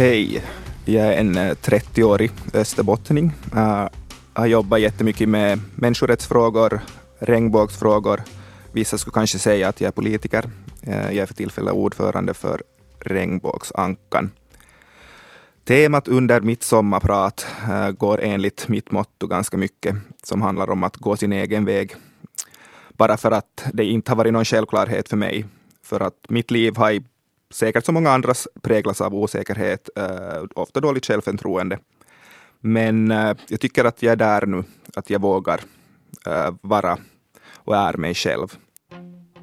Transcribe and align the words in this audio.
Hej, 0.00 0.42
jag 0.84 1.06
är 1.06 1.12
en 1.12 1.36
eh, 1.36 1.50
30-årig 1.54 2.30
österbottning. 2.54 3.32
Jag 3.54 3.90
har 4.32 4.46
jobbat 4.46 4.80
jättemycket 4.80 5.28
med 5.28 5.60
människorättsfrågor, 5.74 6.80
regnbågsfrågor. 7.18 8.22
Vissa 8.72 8.98
skulle 8.98 9.14
kanske 9.14 9.38
säga 9.38 9.68
att 9.68 9.80
jag 9.80 9.88
är 9.88 9.92
politiker. 9.92 10.50
Eh, 10.82 11.06
jag 11.06 11.16
är 11.16 11.26
för 11.26 11.34
tillfället 11.34 11.74
ordförande 11.74 12.34
för 12.34 12.62
Regnbågsankan. 13.00 14.30
Temat 15.64 16.08
under 16.08 16.40
mitt 16.40 16.62
sommarprat 16.62 17.46
går 17.98 18.20
enligt 18.22 18.68
mitt 18.68 18.90
motto 18.90 19.26
ganska 19.26 19.56
mycket, 19.56 19.96
som 20.22 20.42
handlar 20.42 20.70
om 20.70 20.84
att 20.84 20.96
gå 20.96 21.16
sin 21.16 21.32
egen 21.32 21.64
väg. 21.64 21.94
Bara 22.88 23.16
för 23.16 23.30
att 23.30 23.64
det 23.72 23.84
inte 23.84 24.10
har 24.10 24.16
varit 24.16 24.32
någon 24.32 24.44
självklarhet 24.44 25.08
för 25.08 25.16
mig. 25.16 25.44
För 25.82 26.00
att 26.00 26.26
mitt 26.28 26.50
liv 26.50 26.76
har 26.76 27.00
säkert 27.50 27.84
som 27.84 27.94
många 27.94 28.10
andras 28.10 28.48
präglas 28.62 29.00
av 29.00 29.14
osäkerhet, 29.14 29.88
eh, 29.96 30.44
ofta 30.54 30.80
dåligt 30.80 31.06
självförtroende. 31.06 31.78
Men 32.60 33.10
eh, 33.10 33.36
jag 33.48 33.60
tycker 33.60 33.84
att 33.84 34.02
jag 34.02 34.12
är 34.12 34.16
där 34.16 34.46
nu, 34.46 34.64
att 34.94 35.10
jag 35.10 35.20
vågar 35.20 35.60
eh, 36.26 36.54
vara 36.60 36.98
och 37.54 37.76
är 37.76 37.96
mig 37.96 38.14
själv. 38.14 38.56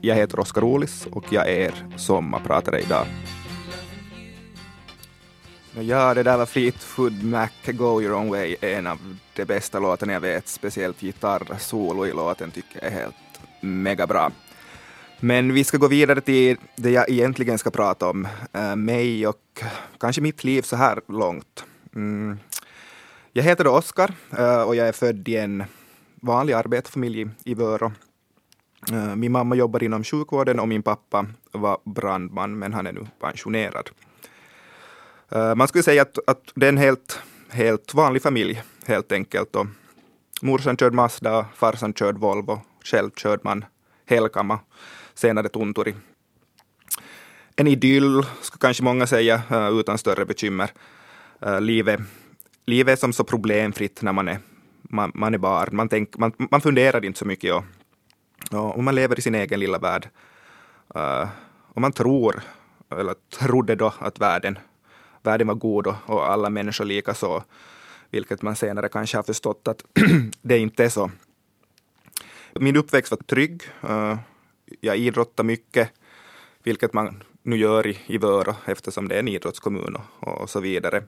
Jag 0.01 0.15
heter 0.15 0.39
Oskar 0.39 0.63
Olis 0.63 1.07
och 1.11 1.25
jag 1.29 1.49
är 1.49 1.73
sommarpratare 1.97 2.81
idag. 2.81 3.05
Ja, 5.79 6.13
det 6.13 6.23
där 6.23 6.37
var 6.37 6.45
Fleetwood 6.45 7.23
Mac, 7.23 7.49
Go 7.65 8.01
Your 8.01 8.15
Own 8.15 8.29
Way, 8.29 8.55
en 8.61 8.87
av 8.87 9.17
de 9.35 9.45
bästa 9.45 9.79
låtarna 9.79 10.13
jag 10.13 10.19
vet. 10.19 10.47
Speciellt 10.47 11.01
gitarrsolo 11.01 12.05
i 12.05 12.13
låten 12.13 12.51
tycker 12.51 12.79
jag 12.81 12.93
är 12.93 12.99
helt 12.99 13.15
mega 13.61 14.07
bra. 14.07 14.31
Men 15.19 15.53
vi 15.53 15.63
ska 15.63 15.77
gå 15.77 15.87
vidare 15.87 16.21
till 16.21 16.57
det 16.75 16.91
jag 16.91 17.09
egentligen 17.09 17.57
ska 17.57 17.69
prata 17.69 18.09
om, 18.09 18.27
uh, 18.55 18.75
mig 18.75 19.27
och 19.27 19.63
kanske 19.99 20.21
mitt 20.21 20.43
liv 20.43 20.61
så 20.61 20.75
här 20.75 21.01
långt. 21.07 21.65
Mm. 21.95 22.39
Jag 23.33 23.43
heter 23.43 23.63
då 23.63 23.71
Oskar 23.71 24.13
uh, 24.39 24.61
och 24.61 24.75
jag 24.75 24.87
är 24.87 24.91
född 24.91 25.27
i 25.29 25.35
en 25.35 25.63
vanlig 26.15 26.53
arbetarfamilj 26.53 27.27
i 27.45 27.53
Vörå 27.53 27.91
Uh, 28.91 29.15
min 29.15 29.31
mamma 29.31 29.55
jobbar 29.55 29.83
inom 29.83 30.03
sjukvården 30.03 30.59
och 30.59 30.67
min 30.67 30.83
pappa 30.83 31.25
var 31.51 31.77
brandman, 31.85 32.59
men 32.59 32.73
han 32.73 32.87
är 32.87 32.93
nu 32.93 33.07
pensionerad. 33.19 33.89
Man 35.55 35.67
skulle 35.67 35.83
säga 35.83 36.01
att, 36.01 36.17
att 36.27 36.51
det 36.55 36.65
är 36.65 36.69
en 36.69 36.77
helt, 36.77 37.19
helt 37.49 37.93
vanlig 37.93 38.21
familj, 38.21 38.63
helt 38.85 39.11
enkelt. 39.11 39.55
Och 39.55 39.65
morsan 40.41 40.77
körde 40.77 40.95
Mazda, 40.95 41.45
farsan 41.55 41.93
körde 41.93 42.19
Volvo, 42.19 42.61
själv 42.83 43.11
körde 43.15 43.41
man 43.43 43.65
Helkama, 44.05 44.59
senare 45.17 45.49
Tunturi. 45.49 45.95
En 47.55 47.67
idyll, 47.67 48.23
skulle 48.41 48.59
kanske 48.59 48.83
många 48.83 49.07
säga, 49.07 49.41
eh, 49.49 49.69
utan 49.69 49.97
större 49.97 50.25
bekymmer. 50.25 50.69
Eh, 51.41 51.61
livet, 51.61 51.99
livet 52.65 52.91
är 52.91 52.95
som 52.95 53.13
så 53.13 53.23
problemfritt 53.23 54.01
när 54.01 54.13
man 54.13 54.27
är, 54.27 54.39
man, 54.81 55.11
man 55.13 55.33
är 55.33 55.37
barn. 55.37 55.69
Man, 55.71 55.89
tänk, 55.89 56.17
man, 56.17 56.31
man 56.51 56.61
funderar 56.61 57.05
inte 57.05 57.19
så 57.19 57.25
mycket. 57.25 57.53
Och 57.53 57.63
och 58.51 58.83
man 58.83 58.95
lever 58.95 59.19
i 59.19 59.21
sin 59.21 59.35
egen 59.35 59.59
lilla 59.59 59.77
värld. 59.77 60.09
Eh, 60.95 61.29
och 61.73 61.81
man 61.81 61.91
tror, 61.91 62.41
eller 62.91 63.15
trodde 63.39 63.75
då 63.75 63.93
att 63.99 64.19
världen, 64.19 64.59
världen 65.23 65.47
var 65.47 65.55
god 65.55 65.87
och, 65.87 65.95
och 66.05 66.31
alla 66.31 66.49
människor 66.49 66.85
lika 66.85 67.13
så, 67.13 67.43
vilket 68.11 68.41
man 68.41 68.55
senare 68.55 68.89
kanske 68.89 69.17
har 69.17 69.23
förstått 69.23 69.67
att 69.67 69.83
det 70.41 70.57
inte 70.57 70.85
är 70.85 70.89
så. 70.89 71.11
Min 72.59 72.75
uppväxt 72.75 73.11
var 73.11 73.17
trygg. 73.17 73.61
Jag 74.81 74.97
idrottade 74.97 75.47
mycket, 75.47 75.91
vilket 76.63 76.93
man 76.93 77.23
nu 77.41 77.57
gör 77.57 77.87
i, 77.87 77.97
i 78.05 78.17
Vörå 78.17 78.55
eftersom 78.65 79.07
det 79.07 79.15
är 79.15 79.19
en 79.19 79.27
idrottskommun 79.27 79.97
och, 80.19 80.41
och 80.41 80.49
så 80.49 80.59
vidare. 80.59 81.03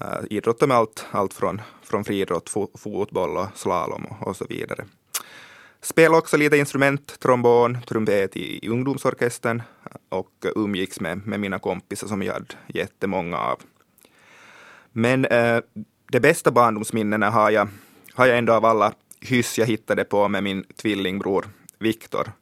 Eh, 0.00 0.06
uh, 0.06 0.24
idrottade 0.30 0.68
med 0.68 0.76
allt, 0.76 1.06
allt 1.10 1.34
från, 1.34 1.60
från 1.82 2.04
friidrott, 2.04 2.48
fo, 2.50 2.68
fotboll 2.78 3.36
och 3.36 3.46
slalom 3.54 4.06
och, 4.06 4.26
och 4.26 4.36
så 4.36 4.44
vidare. 4.48 4.84
Spelade 5.80 6.18
också 6.18 6.36
lite 6.36 6.56
instrument, 6.56 7.20
trombon, 7.20 7.78
trumpet 7.88 8.36
i, 8.36 8.66
i 8.66 8.68
ungdomsorkestern 8.68 9.62
och 10.08 10.46
umgicks 10.56 11.00
med, 11.00 11.26
med 11.26 11.40
mina 11.40 11.58
kompisar 11.58 12.08
som 12.08 12.22
jag 12.22 12.32
hade 12.32 12.54
jättemånga 12.68 13.38
av. 13.38 13.60
Men 14.92 15.26
uh, 15.26 15.60
de 16.10 16.20
bästa 16.20 16.50
barndomsminnena 16.50 17.30
har 17.30 17.50
jag, 17.50 17.68
har 18.14 18.26
jag 18.26 18.38
ändå 18.38 18.52
av 18.52 18.64
alla 18.64 18.92
hyss 19.20 19.58
jag 19.58 19.66
hittade 19.66 20.04
på 20.04 20.28
med 20.28 20.42
min 20.42 20.64
tvillingbror 20.76 21.48
Viktor. 21.78 22.32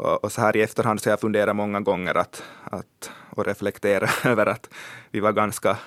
Och, 0.00 0.24
och, 0.24 0.32
så 0.32 0.40
här 0.40 0.56
i 0.56 0.62
efterhand 0.62 1.00
så 1.00 1.08
har 1.08 1.12
jag 1.12 1.20
funderat 1.20 1.56
många 1.56 1.80
gånger 1.80 2.14
att, 2.14 2.42
att, 2.64 3.10
och 3.30 3.46
reflektera 3.46 4.10
över 4.30 4.46
att 4.46 4.70
vi 5.10 5.20
var 5.20 5.32
ganska 5.32 5.78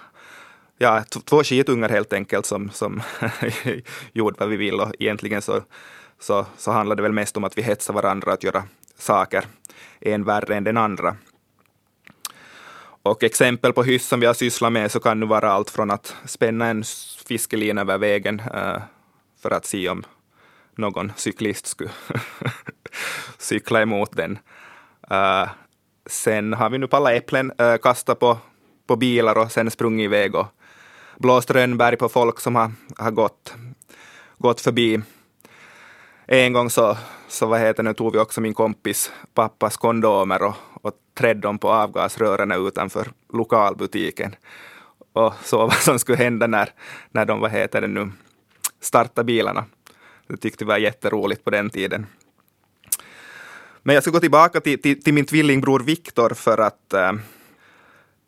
ja, 0.78 1.04
två 1.26 1.44
skitungar 1.44 1.90
helt 1.90 2.14
enkelt 2.14 2.46
som, 2.46 2.70
som 2.70 3.02
gjorde 4.14 4.36
vad 4.40 4.50
vi 4.50 4.56
vill 4.56 4.80
och 4.80 4.92
egentligen 5.00 5.42
så 5.42 5.62
så, 6.20 6.46
så 6.58 6.72
handlade 6.72 7.00
det 7.00 7.04
väl 7.04 7.12
mest 7.12 7.38
om 7.38 7.44
att 7.44 7.58
vi 7.58 7.62
hetsade 7.62 7.96
varandra 7.96 8.34
att 8.34 8.44
göra 8.44 8.64
saker, 8.98 9.46
en 10.00 10.24
värre 10.24 10.56
än 10.56 10.64
den 10.64 10.78
andra. 10.78 11.16
Och 13.04 13.24
exempel 13.24 13.74
på 13.74 13.84
hyss 13.84 14.08
som 14.08 14.20
vi 14.20 14.26
har 14.26 14.34
sysslat 14.34 14.74
med 14.74 14.92
så 14.92 15.00
kan 15.00 15.20
nu 15.20 15.26
vara 15.26 15.52
allt 15.52 15.70
från 15.70 15.92
att 15.92 16.16
spänna 16.26 16.68
en 16.68 16.84
fiskelina 17.26 17.82
över 17.82 17.98
vägen 17.98 18.40
eh, 18.40 18.82
för 19.42 19.52
att 19.52 19.66
se 19.66 19.90
om 19.90 20.04
någon 20.78 21.12
cyklist 21.16 21.66
skulle 21.66 21.90
cykla 23.38 23.82
emot 23.82 24.16
den. 24.16 24.40
Uh, 25.12 25.50
sen 26.06 26.54
har 26.54 26.70
vi 26.70 26.78
nu 26.78 26.88
pallat 26.88 27.14
äpplen 27.14 27.52
uh, 27.62 27.68
äh, 27.68 27.78
kastat 27.78 28.20
på, 28.20 28.38
på 28.88 28.96
bilar 28.96 29.38
och 29.38 29.52
sen 29.52 29.72
sprungit 29.72 30.06
iväg 30.06 30.36
och 30.36 30.48
blåst 31.18 31.52
rönnbär 31.52 31.96
på 31.96 32.10
folk 32.10 32.40
som 32.40 32.56
har, 32.56 32.72
har 32.98 33.12
gått, 33.12 33.54
gått 34.38 34.62
förbi 34.62 35.02
en 36.26 36.54
gång 36.54 36.70
så, 36.70 36.98
så 37.28 37.46
vad 37.48 37.60
heter 37.60 37.84
det, 37.84 37.94
tog 37.94 38.14
vi 38.14 38.20
också 38.20 38.42
min 38.42 38.54
kompis 38.54 39.12
pappas 39.34 39.78
kondomer 39.78 40.44
och, 40.44 40.56
och 40.82 40.92
trädde 41.14 41.42
dem 41.42 41.58
på 41.58 41.70
avgasrören 41.70 42.52
utanför 42.52 43.08
lokalbutiken. 43.34 44.36
Och 45.14 45.34
så 45.44 45.58
vad 45.58 45.74
som 45.74 46.00
skulle 46.00 46.18
hända 46.18 46.48
när, 46.48 46.70
när 47.12 47.26
de, 47.26 47.40
vad 47.40 47.52
heter 47.52 47.82
det 47.82 47.88
nu, 47.88 48.12
startade 48.82 49.26
bilarna. 49.26 49.66
Det 50.28 50.38
tyckte 50.38 50.66
vi 50.66 50.70
var 50.70 50.78
jätteroligt 50.78 51.44
på 51.44 51.50
den 51.50 51.70
tiden. 51.70 52.06
Men 53.84 53.94
jag 53.94 54.04
ska 54.04 54.12
gå 54.12 54.20
tillbaka 54.20 54.62
till, 54.62 54.82
till, 54.82 55.04
till 55.04 55.14
min 55.14 55.26
tvillingbror 55.26 55.80
Viktor 55.80 56.30
för 56.30 56.58
att 56.58 56.94
äh, 56.94 57.12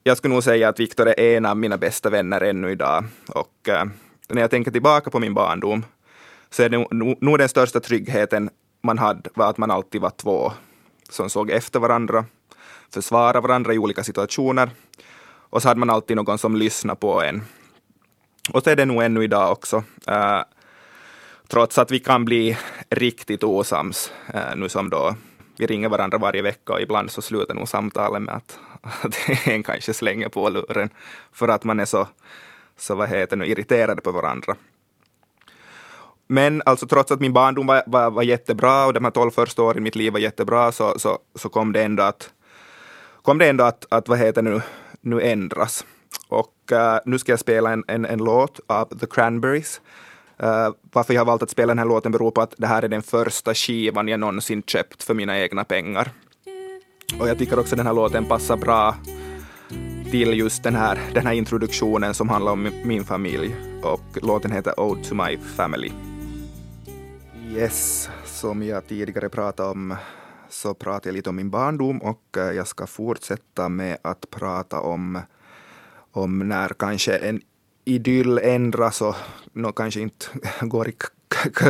jag 0.04 0.18
skulle 0.18 0.34
nog 0.34 0.44
säga 0.44 0.70
att 0.70 0.80
Viktor 0.80 1.08
är 1.08 1.20
en 1.20 1.46
av 1.46 1.58
mina 1.58 1.78
bästa 1.78 2.10
vänner 2.10 2.42
ännu 2.42 2.72
idag. 2.72 3.04
Och 3.28 3.70
äh, 3.70 3.86
när 4.30 4.42
jag 4.42 4.52
tänker 4.52 4.72
tillbaka 4.72 5.10
på 5.10 5.20
min 5.20 5.34
barndom 5.34 5.86
så 6.50 6.64
är 6.64 6.70
det 6.70 6.88
nog 7.22 7.38
den 7.40 7.50
största 7.50 7.80
tryggheten 7.80 8.50
man 8.84 8.98
hade 8.98 9.30
var 9.34 9.50
att 9.50 9.58
man 9.58 9.72
alltid 9.72 10.02
var 10.02 10.10
två 10.10 10.52
som 11.10 11.30
såg 11.30 11.50
efter 11.50 11.80
varandra, 11.80 12.26
försvarade 12.94 13.40
varandra 13.40 13.74
i 13.74 13.78
olika 13.78 14.04
situationer 14.04 14.70
och 15.50 15.62
så 15.62 15.68
hade 15.68 15.80
man 15.80 15.90
alltid 15.90 16.18
någon 16.18 16.38
som 16.38 16.56
lyssnade 16.56 17.00
på 17.00 17.22
en. 17.22 17.44
Och 18.54 18.64
så 18.64 18.70
är 18.70 18.76
det 18.76 18.86
nog 18.86 19.04
ännu 19.04 19.24
idag 19.24 19.52
också. 19.52 19.84
Äh, 20.08 20.42
trots 21.48 21.78
att 21.78 21.92
vi 21.92 22.00
kan 22.00 22.26
bli 22.26 22.58
riktigt 22.90 23.44
osams 23.44 24.12
eh, 24.34 24.56
nu 24.56 24.70
som 24.70 24.90
då 24.90 25.16
vi 25.58 25.66
ringer 25.66 25.90
varandra 25.90 26.18
varje 26.18 26.42
vecka 26.42 26.74
och 26.74 26.82
ibland 26.82 27.12
så 27.12 27.22
slutar 27.22 27.54
nog 27.54 27.68
samtalen 27.68 28.24
med 28.24 28.36
att, 28.36 28.60
att 29.04 29.48
en 29.48 29.64
kanske 29.64 29.94
slänger 29.94 30.30
på 30.30 30.50
luren 30.50 30.90
för 31.32 31.48
att 31.48 31.64
man 31.64 31.80
är 31.80 31.86
så, 31.86 32.08
så 32.78 32.96
vad 32.96 33.10
heter 33.10 33.38
det, 33.38 33.48
irriterade 33.48 34.02
på 34.02 34.12
varandra. 34.12 34.56
Men 36.28 36.62
alltså 36.66 36.88
trots 36.88 37.12
att 37.12 37.20
min 37.20 37.34
barndom 37.34 37.68
var, 37.68 37.84
var, 37.88 38.12
var 38.12 38.24
jättebra 38.24 38.86
och 38.86 38.94
de 38.94 39.04
här 39.04 39.12
tolv 39.12 39.32
första 39.32 39.64
åren 39.64 39.78
i 39.78 39.82
mitt 39.82 39.96
liv 39.96 40.14
var 40.14 40.20
jättebra 40.20 40.72
så, 40.72 41.00
så, 41.00 41.20
så 41.36 41.50
kom 41.50 41.74
det 41.74 41.84
ändå 41.84 42.04
att, 42.04 42.34
kom 43.22 43.38
det 43.38 43.50
ändå 43.50 43.64
att, 43.64 43.86
att 43.90 44.08
vad 44.08 44.20
heter 44.20 44.42
nu, 44.42 44.62
nu 45.02 45.22
ändras. 45.22 45.86
Och 46.28 46.54
uh, 46.72 46.98
nu 47.06 47.20
ska 47.20 47.32
jag 47.32 47.40
spela 47.40 47.72
en, 47.72 47.84
en, 47.88 48.06
en 48.06 48.20
låt 48.20 48.60
av 48.68 49.00
The 49.00 49.06
Cranberries. 49.06 49.82
Uh, 50.44 50.70
varför 50.92 51.14
jag 51.14 51.22
har 51.22 51.26
valt 51.26 51.44
att 51.44 51.50
spela 51.50 51.68
den 51.68 51.80
här 51.80 51.86
låten 51.86 52.12
beror 52.12 52.32
på 52.32 52.42
att 52.42 52.54
det 52.58 52.68
här 52.68 52.84
är 52.84 52.88
den 52.88 53.04
första 53.04 53.54
skivan 53.54 54.08
jag 54.08 54.20
någonsin 54.20 54.64
köpt 54.64 55.04
för 55.04 55.14
mina 55.14 55.40
egna 55.40 55.64
pengar. 55.64 56.12
Och 57.20 57.28
jag 57.30 57.38
tycker 57.38 57.60
också 57.60 57.76
den 57.76 57.86
här 57.86 57.94
låten 57.94 58.26
passar 58.26 58.58
bra 58.58 58.96
till 60.12 60.38
just 60.40 60.64
den 60.64 60.76
här, 60.76 61.00
den 61.14 61.26
här 61.26 61.34
introduktionen 61.34 62.14
som 62.14 62.30
handlar 62.30 62.52
om 62.52 62.70
min 62.84 63.06
familj. 63.06 63.56
Och 63.84 64.18
låten 64.22 64.52
heter 64.52 64.80
Ode 64.80 65.04
to 65.04 65.16
my 65.16 65.38
family. 65.38 65.92
Yes, 67.50 68.10
som 68.26 68.64
jag 68.64 68.88
tidigare 68.88 69.30
pratade 69.30 69.70
om 69.70 69.96
så 70.50 70.74
pratade 70.74 71.10
jag 71.10 71.14
lite 71.14 71.30
om 71.30 71.36
min 71.36 71.50
barndom 71.50 71.98
och 71.98 72.38
eh, 72.38 72.52
jag 72.52 72.68
ska 72.68 72.88
fortsätta 72.88 73.70
med 73.70 73.98
att 74.02 74.30
prata 74.30 74.82
om, 74.82 75.20
om 76.12 76.40
när 76.40 76.70
kanske 76.70 77.18
en 77.18 77.42
idyll 77.86 78.38
ändras 78.38 79.02
och 79.02 79.16
no, 79.54 79.72
kanske 79.72 80.00
inte 80.00 80.26
går 80.62 80.90
i 80.90 80.96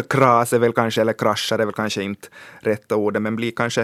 kras 0.09 0.53
är 0.53 0.59
väl 0.59 0.73
kanske, 0.73 1.01
eller 1.01 1.13
kraschar 1.13 1.59
är 1.59 1.65
väl 1.65 1.73
kanske 1.73 2.03
inte 2.03 2.27
rätta 2.59 2.95
ordet, 2.95 3.21
men 3.21 3.35
blir 3.35 3.51
kanske 3.51 3.81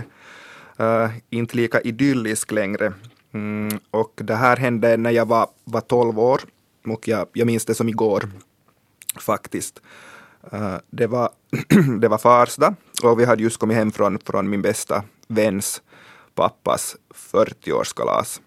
uh, 0.79 1.09
inte 1.29 1.57
lika 1.57 1.81
idyllisk 1.81 2.51
längre. 2.51 2.93
Mm, 3.33 3.79
och 3.91 4.11
det 4.15 4.35
här 4.35 4.57
hände 4.57 4.97
när 4.97 5.11
jag 5.11 5.25
var, 5.25 5.49
var 5.63 5.81
12 5.81 6.19
år 6.19 6.41
och 6.87 7.07
jag, 7.07 7.27
jag 7.33 7.45
minns 7.45 7.65
det 7.65 7.75
som 7.75 7.89
igår 7.89 8.29
faktiskt. 9.19 9.81
Uh, 10.53 10.77
det, 10.89 11.07
var, 11.07 11.29
det 11.99 12.07
var 12.07 12.17
Farsta 12.17 12.75
och 13.03 13.19
vi 13.19 13.25
hade 13.25 13.43
just 13.43 13.57
kommit 13.57 13.77
hem 13.77 13.91
från, 13.91 14.19
från 14.19 14.49
min 14.49 14.61
bästa 14.61 15.03
väns 15.27 15.81
pappas 16.35 16.95
40-årskalas. 17.31 18.41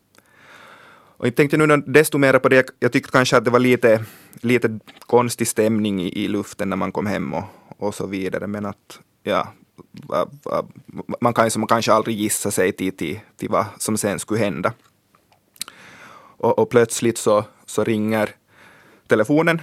Och 1.16 1.26
jag 1.26 1.36
tänkte 1.36 1.56
nu 1.56 1.76
desto 1.86 2.18
mer 2.18 2.38
på 2.38 2.48
det, 2.48 2.70
jag 2.80 2.92
tyckte 2.92 3.10
kanske 3.10 3.36
att 3.36 3.44
det 3.44 3.50
var 3.50 3.58
lite, 3.58 4.04
lite 4.40 4.78
konstig 5.00 5.48
stämning 5.48 6.02
i, 6.02 6.24
i 6.24 6.28
luften 6.28 6.68
när 6.68 6.76
man 6.76 6.92
kom 6.92 7.06
hem 7.06 7.34
och, 7.34 7.44
och 7.78 7.94
så 7.94 8.06
vidare, 8.06 8.46
men 8.46 8.66
att 8.66 9.00
ja, 9.22 9.52
man 11.20 11.34
kan 11.34 11.50
som 11.50 11.66
kanske 11.66 11.92
aldrig 11.92 12.16
gissa 12.16 12.50
sig 12.50 12.72
till, 12.72 12.96
till, 12.96 13.20
till 13.36 13.48
vad 13.48 13.66
som 13.78 13.96
sen 13.96 14.18
skulle 14.18 14.40
hända. 14.40 14.72
Och, 16.36 16.58
och 16.58 16.70
plötsligt 16.70 17.18
så, 17.18 17.44
så 17.66 17.84
ringer 17.84 18.30
telefonen, 19.06 19.62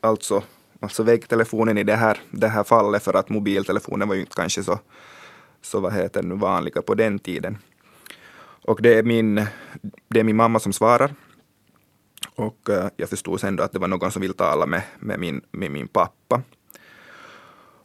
alltså, 0.00 0.42
alltså 0.80 1.02
väggtelefonen 1.02 1.78
i 1.78 1.84
det 1.84 1.96
här, 1.96 2.18
det 2.30 2.48
här 2.48 2.64
fallet, 2.64 3.02
för 3.02 3.14
att 3.14 3.28
mobiltelefonen 3.28 4.08
var 4.08 4.14
ju 4.14 4.20
inte 4.20 4.36
kanske 4.36 4.62
så, 4.62 4.78
så 5.62 5.80
vad 5.80 5.92
heter 5.92 6.22
nu, 6.22 6.34
vanliga 6.34 6.82
på 6.82 6.94
den 6.94 7.18
tiden. 7.18 7.58
Och 8.64 8.82
det 8.82 8.98
är 8.98 9.02
min, 9.02 9.46
det 10.08 10.20
är 10.20 10.24
min 10.24 10.36
mamma 10.36 10.58
som 10.58 10.72
svarar. 10.72 11.14
Och 12.34 12.68
uh, 12.68 12.86
jag 12.96 13.08
förstod 13.08 13.40
sen 13.40 13.56
då 13.56 13.62
att 13.62 13.72
det 13.72 13.78
var 13.78 13.88
någon 13.88 14.12
som 14.12 14.22
vill 14.22 14.34
tala 14.34 14.66
med, 14.66 14.82
med, 14.98 15.20
min, 15.20 15.40
med 15.50 15.70
min 15.70 15.88
pappa. 15.88 16.42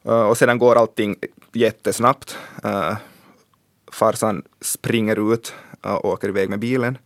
Uh, 0.05 0.21
och 0.21 0.37
sedan 0.37 0.57
går 0.57 0.75
allting 0.75 1.15
jättesnabbt. 1.53 2.37
Uh, 2.65 2.97
farsan 3.91 4.43
springer 4.61 5.33
ut 5.33 5.53
och 5.81 6.05
åker 6.05 6.29
iväg 6.29 6.49
med 6.49 6.59
bilen. 6.59 6.97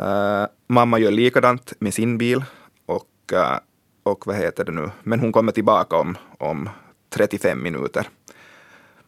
Uh, 0.00 0.46
mamma 0.66 0.98
gör 0.98 1.10
likadant 1.10 1.72
med 1.78 1.94
sin 1.94 2.18
bil 2.18 2.44
och, 2.86 3.32
uh, 3.32 3.58
och 4.02 4.26
vad 4.26 4.36
heter 4.36 4.64
det 4.64 4.72
nu, 4.72 4.90
men 5.02 5.20
hon 5.20 5.32
kommer 5.32 5.52
tillbaka 5.52 5.96
om, 5.96 6.16
om 6.38 6.68
35 7.10 7.62
minuter. 7.62 8.08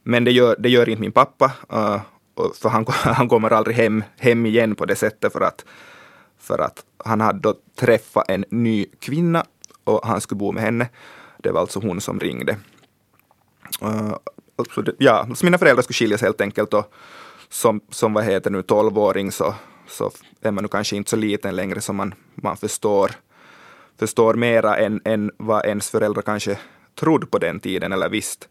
Men 0.03 0.25
det 0.25 0.33
gör, 0.33 0.56
det 0.59 0.69
gör 0.69 0.88
inte 0.88 1.00
min 1.00 1.12
pappa, 1.12 1.53
uh, 1.73 2.00
för 2.61 2.69
han, 2.69 2.87
han 2.88 3.29
kommer 3.29 3.53
aldrig 3.53 3.77
hem, 3.77 4.05
hem 4.19 4.47
igen 4.47 4.75
på 4.75 4.85
det 4.85 4.97
sättet 4.97 5.33
för 5.33 5.41
att, 5.41 5.65
för 6.38 6.59
att 6.59 6.85
han 7.05 7.21
hade 7.21 7.38
då 7.38 7.55
träffat 7.81 8.31
en 8.31 8.44
ny 8.50 8.87
kvinna 9.00 9.44
och 9.85 10.06
han 10.06 10.21
skulle 10.21 10.38
bo 10.38 10.53
med 10.53 10.62
henne. 10.62 10.88
Det 11.38 11.50
var 11.50 11.61
alltså 11.61 11.81
hon 11.81 12.00
som 12.00 12.21
ringde. 12.21 12.56
Uh, 13.83 14.17
det, 14.85 14.93
ja, 14.99 15.29
så 15.35 15.47
mina 15.47 15.59
föräldrar 15.59 15.83
skulle 15.83 15.94
skiljas 15.94 16.23
helt 16.23 16.41
enkelt 16.41 16.75
och 16.75 16.93
som, 17.49 17.81
som 17.91 18.12
vad 18.12 18.25
heter 18.25 18.50
nu, 18.50 18.62
tolvåring 18.62 19.33
så, 19.33 19.55
så 19.88 20.11
är 20.41 20.50
man 20.50 20.65
nu 20.65 20.69
kanske 20.69 20.97
inte 20.97 21.11
så 21.11 21.17
liten 21.17 21.56
längre 21.56 21.81
som 21.81 21.97
man, 21.97 22.15
man 22.35 22.56
förstår, 22.56 23.11
förstår 23.99 24.35
mera 24.35 24.77
än, 24.77 25.00
än 25.05 25.31
vad 25.37 25.67
ens 25.67 25.91
föräldrar 25.91 26.23
kanske 26.23 26.59
trodde 26.94 27.27
på 27.27 27.38
den 27.38 27.61
tiden 27.61 27.93
eller 27.93 28.09
visst. 28.09 28.49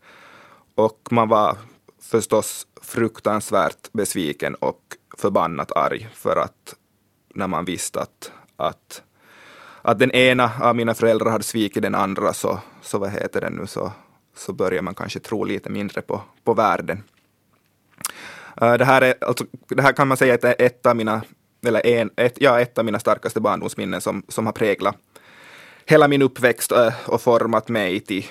Och 0.76 1.00
man 1.12 1.30
var 1.30 1.58
förstås 2.06 2.68
fruktansvärt 2.82 3.94
besviken 3.94 4.56
och 4.56 4.82
förbannat 5.18 5.72
arg 5.72 6.10
för 6.14 6.36
att 6.36 6.76
när 7.34 7.48
man 7.48 7.66
visste 7.66 8.02
att, 8.02 8.32
att, 8.56 9.04
att 9.82 10.00
den 10.00 10.12
ena 10.12 10.52
av 10.62 10.76
mina 10.76 10.94
föräldrar 10.94 11.32
hade 11.32 11.44
svikit 11.44 11.84
den 11.84 11.96
andra 11.96 12.34
så, 12.34 12.60
så 12.82 12.98
vad 12.98 13.12
heter 13.12 13.42
det 13.42 13.50
nu, 13.50 13.68
så, 13.68 13.92
så 14.36 14.54
börjar 14.54 14.82
man 14.82 14.96
kanske 14.96 15.20
tro 15.20 15.44
lite 15.44 15.70
mindre 15.70 16.02
på, 16.02 16.22
på 16.44 16.54
världen. 16.54 17.04
Eh, 18.62 18.74
det, 18.74 18.86
här 18.86 19.02
är, 19.02 19.14
alltså, 19.22 19.46
det 19.68 19.82
här 19.82 19.94
kan 19.94 20.08
man 20.08 20.18
säga 20.18 20.34
är 20.34 20.56
ett 20.60 20.86
av 20.86 20.96
mina, 20.96 21.22
eller 21.66 21.86
en, 21.86 22.12
ett, 22.16 22.38
ja, 22.42 22.60
ett 22.60 22.78
av 22.78 22.86
mina 22.86 23.00
starkaste 23.00 23.40
barndomsminnen 23.40 24.02
som, 24.02 24.24
som 24.28 24.46
har 24.46 24.54
präglat 24.54 24.96
hela 25.86 26.08
min 26.08 26.22
uppväxt 26.22 26.72
och 27.06 27.22
format 27.22 27.70
mig 27.70 28.00
till, 28.00 28.26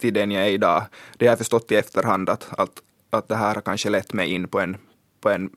till 0.00 0.14
den 0.14 0.30
jag 0.30 0.46
är 0.46 0.50
idag. 0.50 0.84
Det 1.16 1.26
har 1.26 1.30
jag 1.30 1.38
förstått 1.38 1.72
i 1.72 1.76
efterhand 1.76 2.28
att, 2.28 2.48
att, 2.50 2.82
att 3.10 3.28
det 3.28 3.36
här 3.36 3.54
har 3.54 3.62
kanske 3.62 3.90
lett 3.90 4.12
mig 4.12 4.32
in 4.32 4.48
på, 4.48 4.60
en, 4.60 4.76
på, 5.20 5.30
en, 5.30 5.50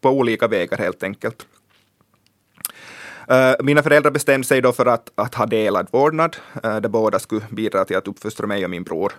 på 0.00 0.10
olika 0.10 0.48
vägar 0.48 0.78
helt 0.78 1.02
enkelt. 1.02 1.46
Uh, 3.30 3.64
mina 3.64 3.82
föräldrar 3.82 4.10
bestämde 4.10 4.46
sig 4.46 4.60
då 4.60 4.72
för 4.72 4.86
att, 4.86 5.12
att 5.14 5.34
ha 5.34 5.46
delad 5.46 5.88
vårdnad, 5.90 6.36
uh, 6.64 6.76
där 6.80 6.88
båda 6.88 7.18
skulle 7.18 7.42
bidra 7.50 7.84
till 7.84 7.96
att 7.96 8.08
uppfostra 8.08 8.46
mig 8.46 8.64
och 8.64 8.70
min 8.70 8.82
bror. 8.82 9.12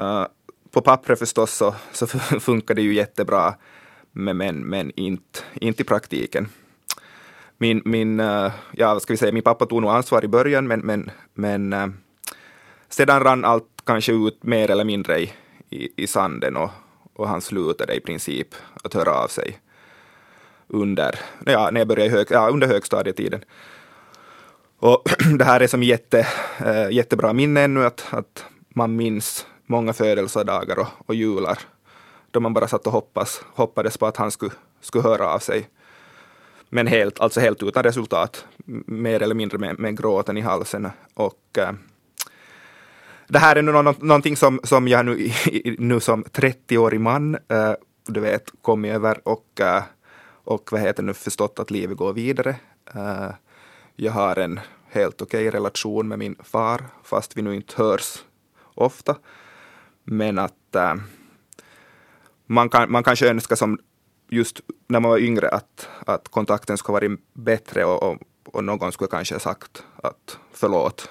Uh, 0.00 0.26
på 0.70 0.80
pappret 0.80 1.18
förstås 1.18 1.52
så, 1.52 1.74
så 1.92 2.06
funkar 2.40 2.74
det 2.74 2.82
ju 2.82 2.94
jättebra, 2.94 3.54
men, 4.12 4.36
men, 4.36 4.56
men 4.56 4.92
inte, 4.96 5.40
inte 5.54 5.82
i 5.82 5.84
praktiken. 5.84 6.48
Min, 7.58 7.82
min, 7.84 8.18
ja, 8.72 8.92
vad 8.92 9.02
ska 9.02 9.12
vi 9.12 9.16
säga, 9.16 9.32
min 9.32 9.42
pappa 9.42 9.66
tog 9.66 9.82
nog 9.82 9.90
ansvar 9.90 10.24
i 10.24 10.28
början, 10.28 10.66
men, 10.66 10.80
men, 10.80 11.10
men 11.34 11.94
sedan 12.88 13.20
rann 13.20 13.44
allt 13.44 13.68
kanske 13.84 14.12
ut 14.12 14.42
mer 14.42 14.70
eller 14.70 14.84
mindre 14.84 15.20
i, 15.20 15.32
i, 15.70 16.02
i 16.02 16.06
sanden 16.06 16.56
och, 16.56 16.70
och 17.12 17.28
han 17.28 17.40
slutade 17.40 17.94
i 17.94 18.00
princip 18.00 18.54
att 18.84 18.94
höra 18.94 19.14
av 19.14 19.28
sig 19.28 19.58
under, 20.68 21.18
ja, 21.46 21.70
när 21.70 21.80
jag 21.80 21.88
började 21.88 22.10
hög, 22.10 22.26
ja, 22.30 22.48
under 22.48 22.66
högstadietiden. 22.66 23.40
Och 24.78 25.02
det 25.38 25.44
här 25.44 25.60
är 25.60 25.66
som 25.66 25.82
jätte, 25.82 26.26
äh, 26.58 26.90
jättebra 26.90 27.32
minne 27.32 27.60
ännu, 27.60 27.84
att, 27.84 28.06
att 28.10 28.44
man 28.68 28.96
minns 28.96 29.46
många 29.66 29.92
födelsedagar 29.92 30.78
och, 30.78 30.88
och 31.06 31.14
jular, 31.14 31.58
då 32.30 32.40
man 32.40 32.54
bara 32.54 32.68
satt 32.68 32.86
och 32.86 32.92
hoppas, 32.92 33.42
hoppades 33.54 33.98
på 33.98 34.06
att 34.06 34.16
han 34.16 34.30
skulle, 34.30 34.52
skulle 34.80 35.04
höra 35.04 35.28
av 35.28 35.38
sig. 35.38 35.68
Men 36.68 36.86
helt, 36.86 37.20
alltså 37.20 37.40
helt 37.40 37.62
utan 37.62 37.82
resultat, 37.82 38.46
mer 38.86 39.22
eller 39.22 39.34
mindre 39.34 39.58
med, 39.58 39.78
med 39.78 39.98
gråten 39.98 40.36
i 40.36 40.40
halsen. 40.40 40.90
Och 41.14 41.58
äh, 41.58 41.72
det 43.28 43.38
här 43.38 43.56
är 43.56 43.62
nu 43.62 43.72
någonting 43.72 44.36
som, 44.36 44.60
som 44.64 44.88
jag 44.88 45.06
nu, 45.06 45.30
nu 45.78 46.00
som 46.00 46.24
30-årig 46.24 47.00
man, 47.00 47.34
uh, 47.34 47.72
du 48.06 48.20
vet, 48.20 48.50
kommit 48.62 48.94
över 48.94 49.28
och, 49.28 49.60
uh, 49.60 49.82
och 50.44 50.68
vad 50.72 50.80
heter 50.80 51.02
nu, 51.02 51.14
förstått 51.14 51.58
att 51.58 51.70
livet 51.70 51.96
går 51.96 52.12
vidare. 52.12 52.56
Uh, 52.96 53.30
jag 53.96 54.12
har 54.12 54.38
en 54.38 54.60
helt 54.88 55.22
okej 55.22 55.48
okay 55.48 55.58
relation 55.58 56.08
med 56.08 56.18
min 56.18 56.36
far, 56.44 56.84
fast 57.02 57.36
vi 57.36 57.42
nu 57.42 57.54
inte 57.54 57.74
hörs 57.76 58.24
ofta. 58.74 59.16
Men 60.04 60.38
att 60.38 60.52
man, 62.46 62.68
kan, 62.68 62.92
man 62.92 63.04
kanske 63.04 63.28
önskar 63.28 63.56
som 63.56 63.78
just 64.28 64.60
när 64.88 65.00
man 65.00 65.10
var 65.10 65.18
yngre 65.18 65.48
att, 65.48 65.88
att 66.06 66.28
kontakten 66.28 66.78
skulle 66.78 66.92
varit 66.92 67.20
bättre 67.32 67.84
och, 67.84 68.02
och, 68.02 68.18
och 68.44 68.64
någon 68.64 68.92
skulle 68.92 69.08
kanske 69.08 69.34
ha 69.34 69.40
sagt 69.40 69.84
att 69.96 70.38
förlåt, 70.52 71.10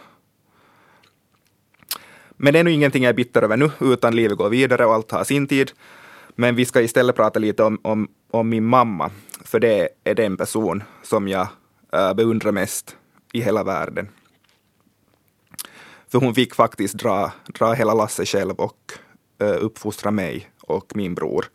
men 2.37 2.53
det 2.53 2.59
är 2.59 2.63
nu 2.63 2.71
ingenting 2.71 3.03
jag 3.03 3.09
är 3.09 3.13
bitter 3.13 3.41
över 3.41 3.57
nu, 3.57 3.71
utan 3.79 4.15
livet 4.15 4.37
går 4.37 4.49
vidare 4.49 4.85
och 4.85 4.93
allt 4.93 5.11
har 5.11 5.23
sin 5.23 5.47
tid. 5.47 5.71
Men 6.35 6.55
vi 6.55 6.65
ska 6.65 6.81
istället 6.81 7.15
prata 7.15 7.39
lite 7.39 7.63
om, 7.63 7.79
om, 7.81 8.07
om 8.31 8.49
min 8.49 8.65
mamma, 8.65 9.11
för 9.43 9.59
det 9.59 9.89
är 10.03 10.15
den 10.15 10.37
person 10.37 10.83
som 11.03 11.27
jag 11.27 11.47
äh, 11.93 12.13
beundrar 12.13 12.51
mest 12.51 12.97
i 13.33 13.41
hela 13.41 13.63
världen. 13.63 14.07
För 16.11 16.19
hon 16.19 16.35
fick 16.35 16.55
faktiskt 16.55 16.93
dra, 16.93 17.31
dra 17.47 17.73
hela 17.73 17.93
lasset 17.93 18.27
själv 18.27 18.53
och 18.55 18.93
äh, 19.41 19.63
uppfostra 19.63 20.11
mig 20.11 20.49
och 20.61 20.95
min 20.95 21.15
bror. 21.15 21.45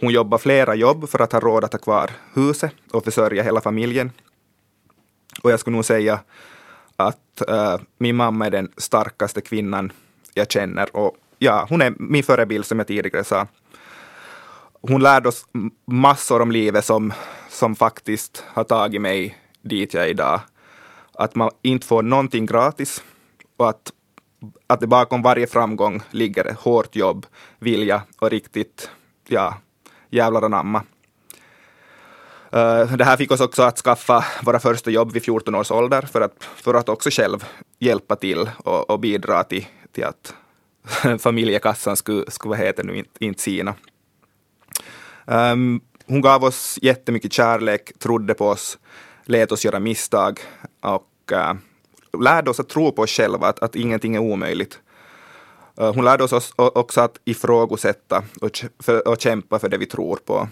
Hon 0.00 0.12
jobbade 0.12 0.42
flera 0.42 0.74
jobb 0.74 1.08
för 1.08 1.22
att 1.22 1.32
ha 1.32 1.40
råd 1.40 1.64
att 1.64 1.72
ha 1.72 1.80
kvar 1.80 2.10
huset 2.34 2.72
och 2.90 3.04
försörja 3.04 3.42
hela 3.42 3.60
familjen. 3.60 4.12
Och 5.42 5.50
jag 5.50 5.60
skulle 5.60 5.76
nog 5.76 5.84
säga 5.84 6.20
att 6.98 7.48
äh, 7.48 7.76
min 7.98 8.16
mamma 8.16 8.46
är 8.46 8.50
den 8.50 8.72
starkaste 8.76 9.40
kvinnan 9.40 9.92
jag 10.34 10.50
känner. 10.50 10.96
Och 10.96 11.16
ja, 11.38 11.66
hon 11.68 11.82
är 11.82 11.94
min 11.98 12.22
förebild 12.22 12.66
som 12.66 12.78
jag 12.78 12.86
tidigare 12.86 13.24
sa. 13.24 13.46
Hon 14.80 15.02
lärde 15.02 15.28
oss 15.28 15.44
massor 15.86 16.42
om 16.42 16.52
livet 16.52 16.84
som, 16.84 17.12
som 17.48 17.76
faktiskt 17.76 18.44
har 18.46 18.64
tagit 18.64 19.00
mig 19.00 19.38
dit 19.62 19.94
jag 19.94 20.04
är 20.04 20.08
idag. 20.08 20.40
Att 21.14 21.34
man 21.34 21.50
inte 21.62 21.86
får 21.86 22.02
någonting 22.02 22.46
gratis 22.46 23.02
och 23.56 23.68
att, 23.68 23.92
att 24.66 24.80
det 24.80 24.86
bakom 24.86 25.22
varje 25.22 25.46
framgång 25.46 26.02
ligger 26.10 26.56
hårt 26.60 26.96
jobb, 26.96 27.26
vilja 27.58 28.02
och 28.18 28.30
riktigt, 28.30 28.90
ja, 29.26 29.58
jävlar 30.10 30.42
anamma. 30.42 30.82
Eh, 32.52 32.92
det 32.96 33.04
här 33.04 33.16
fick 33.16 33.30
oss 33.30 33.40
också 33.40 33.62
att 33.62 33.78
skaffa 33.78 34.24
våra 34.42 34.60
första 34.60 34.90
jobb 34.90 35.12
vid 35.12 35.24
14 35.24 35.54
års 35.54 35.70
ålder 35.70 36.02
för 36.02 36.20
att, 36.20 36.44
för 36.56 36.74
att 36.74 36.88
också 36.88 37.10
själv 37.10 37.44
hjälpa 37.78 38.16
till 38.16 38.50
och, 38.56 38.90
och 38.90 39.00
bidra 39.00 39.44
till, 39.44 39.66
till 39.92 40.04
att 40.04 40.34
familjekassan 41.20 41.96
skulle, 41.96 42.30
skulle 42.30 42.50
vad 42.50 42.58
heter 42.58 42.84
nu, 42.84 42.96
inte, 42.96 43.24
inte 43.24 43.42
sina. 43.42 43.74
Um, 45.24 45.80
hon 46.06 46.20
gav 46.20 46.44
oss 46.44 46.78
jättemycket 46.82 47.32
kärlek, 47.32 47.98
trodde 47.98 48.34
på 48.34 48.48
oss, 48.48 48.78
lät 49.24 49.52
oss 49.52 49.64
göra 49.64 49.80
misstag 49.80 50.40
och 50.80 51.32
uh, 51.32 51.54
lärde 52.22 52.50
oss 52.50 52.60
att 52.60 52.68
tro 52.68 52.92
på 52.92 53.02
oss 53.02 53.10
själva, 53.10 53.46
att, 53.46 53.58
att 53.58 53.76
ingenting 53.76 54.14
är 54.14 54.20
omöjligt. 54.20 54.80
Uh, 55.80 55.94
hon 55.94 56.04
lärde 56.04 56.24
oss 56.24 56.52
också 56.56 57.00
att 57.00 57.18
ifrågasätta 57.24 58.24
och, 58.40 58.50
och 59.04 59.20
kämpa 59.20 59.58
för 59.58 59.68
det 59.68 59.78
vi 59.78 59.86
tror 59.86 60.16
på. 60.16 60.48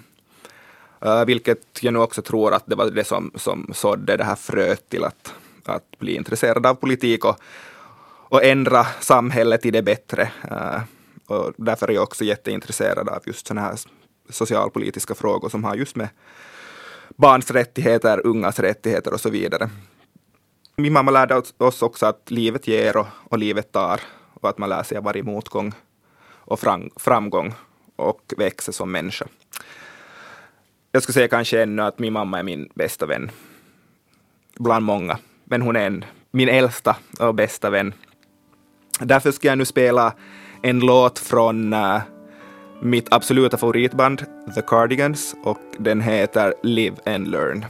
Eh, 1.00 1.24
vilket 1.24 1.82
jag 1.82 1.92
nu 1.92 1.98
också 1.98 2.22
tror 2.22 2.54
att 2.54 2.66
det 2.66 2.74
var 2.74 2.90
det 2.90 3.04
som, 3.04 3.30
som 3.34 3.70
sådde 3.74 4.16
det 4.16 4.24
här 4.24 4.34
fröet 4.34 4.88
till 4.88 5.04
att, 5.04 5.34
att 5.64 5.98
bli 5.98 6.14
intresserad 6.14 6.66
av 6.66 6.74
politik 6.74 7.24
och, 7.24 7.36
och 8.28 8.44
ändra 8.44 8.84
samhället 9.00 9.62
till 9.62 9.72
det 9.72 9.82
bättre. 9.82 10.30
Eh, 10.50 10.80
och 11.26 11.52
därför 11.56 11.88
är 11.88 11.92
jag 11.92 12.02
också 12.02 12.24
jätteintresserad 12.24 13.08
av 13.08 13.22
just 13.26 13.46
sådana 13.46 13.66
här 13.66 13.76
socialpolitiska 14.30 15.14
frågor 15.14 15.48
som 15.48 15.64
har 15.64 15.74
just 15.74 15.96
med 15.96 16.08
barns 17.08 17.50
rättigheter, 17.50 18.26
ungas 18.26 18.58
rättigheter 18.58 19.14
och 19.14 19.20
så 19.20 19.30
vidare. 19.30 19.70
Min 20.76 20.92
mamma 20.92 21.10
lärde 21.10 21.42
oss 21.58 21.82
också 21.82 22.06
att 22.06 22.30
livet 22.30 22.68
ger 22.68 22.96
och, 22.96 23.06
och 23.28 23.38
livet 23.38 23.72
tar 23.72 24.00
och 24.40 24.48
att 24.48 24.58
man 24.58 24.68
lär 24.68 24.82
sig 24.82 24.98
av 24.98 25.04
varje 25.04 25.22
motgång 25.22 25.72
och 26.28 26.60
fram, 26.60 26.90
framgång 26.96 27.54
och 27.96 28.34
växer 28.36 28.72
som 28.72 28.92
människa. 28.92 29.26
Jag 30.96 31.02
skulle 31.02 31.14
säga 31.14 31.28
kanske 31.28 31.62
ännu 31.62 31.82
att 31.82 31.98
min 31.98 32.12
mamma 32.12 32.38
är 32.38 32.42
min 32.42 32.68
bästa 32.74 33.06
vän. 33.06 33.30
Bland 34.58 34.84
många. 34.84 35.18
Men 35.44 35.62
hon 35.62 35.76
är 35.76 35.86
en, 35.86 36.04
min 36.30 36.48
äldsta 36.48 36.96
och 37.18 37.34
bästa 37.34 37.70
vän. 37.70 37.94
Därför 39.00 39.30
ska 39.32 39.48
jag 39.48 39.58
nu 39.58 39.64
spela 39.64 40.12
en 40.62 40.80
låt 40.80 41.18
från 41.18 41.72
uh, 41.72 42.00
mitt 42.82 43.12
absoluta 43.12 43.56
favoritband 43.56 44.24
The 44.54 44.62
Cardigans 44.62 45.34
och 45.44 45.58
den 45.78 46.00
heter 46.00 46.54
Live 46.62 46.96
and 47.06 47.28
Learn. 47.28 47.64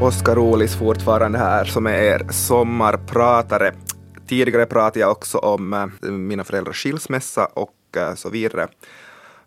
Oskar 0.00 0.38
Olis 0.38 0.76
fortfarande 0.76 1.38
här 1.38 1.64
som 1.64 1.86
är 1.86 2.02
er 2.02 2.26
sommarpratare. 2.30 3.74
Tidigare 4.26 4.66
pratade 4.66 5.00
jag 5.00 5.10
också 5.10 5.38
om 5.38 5.72
uh, 5.72 6.10
mina 6.10 6.44
föräldrars 6.44 6.82
skilsmässa 6.82 7.46
och 7.46 7.74
uh, 7.96 8.14
så 8.14 8.30
vidare. 8.30 8.68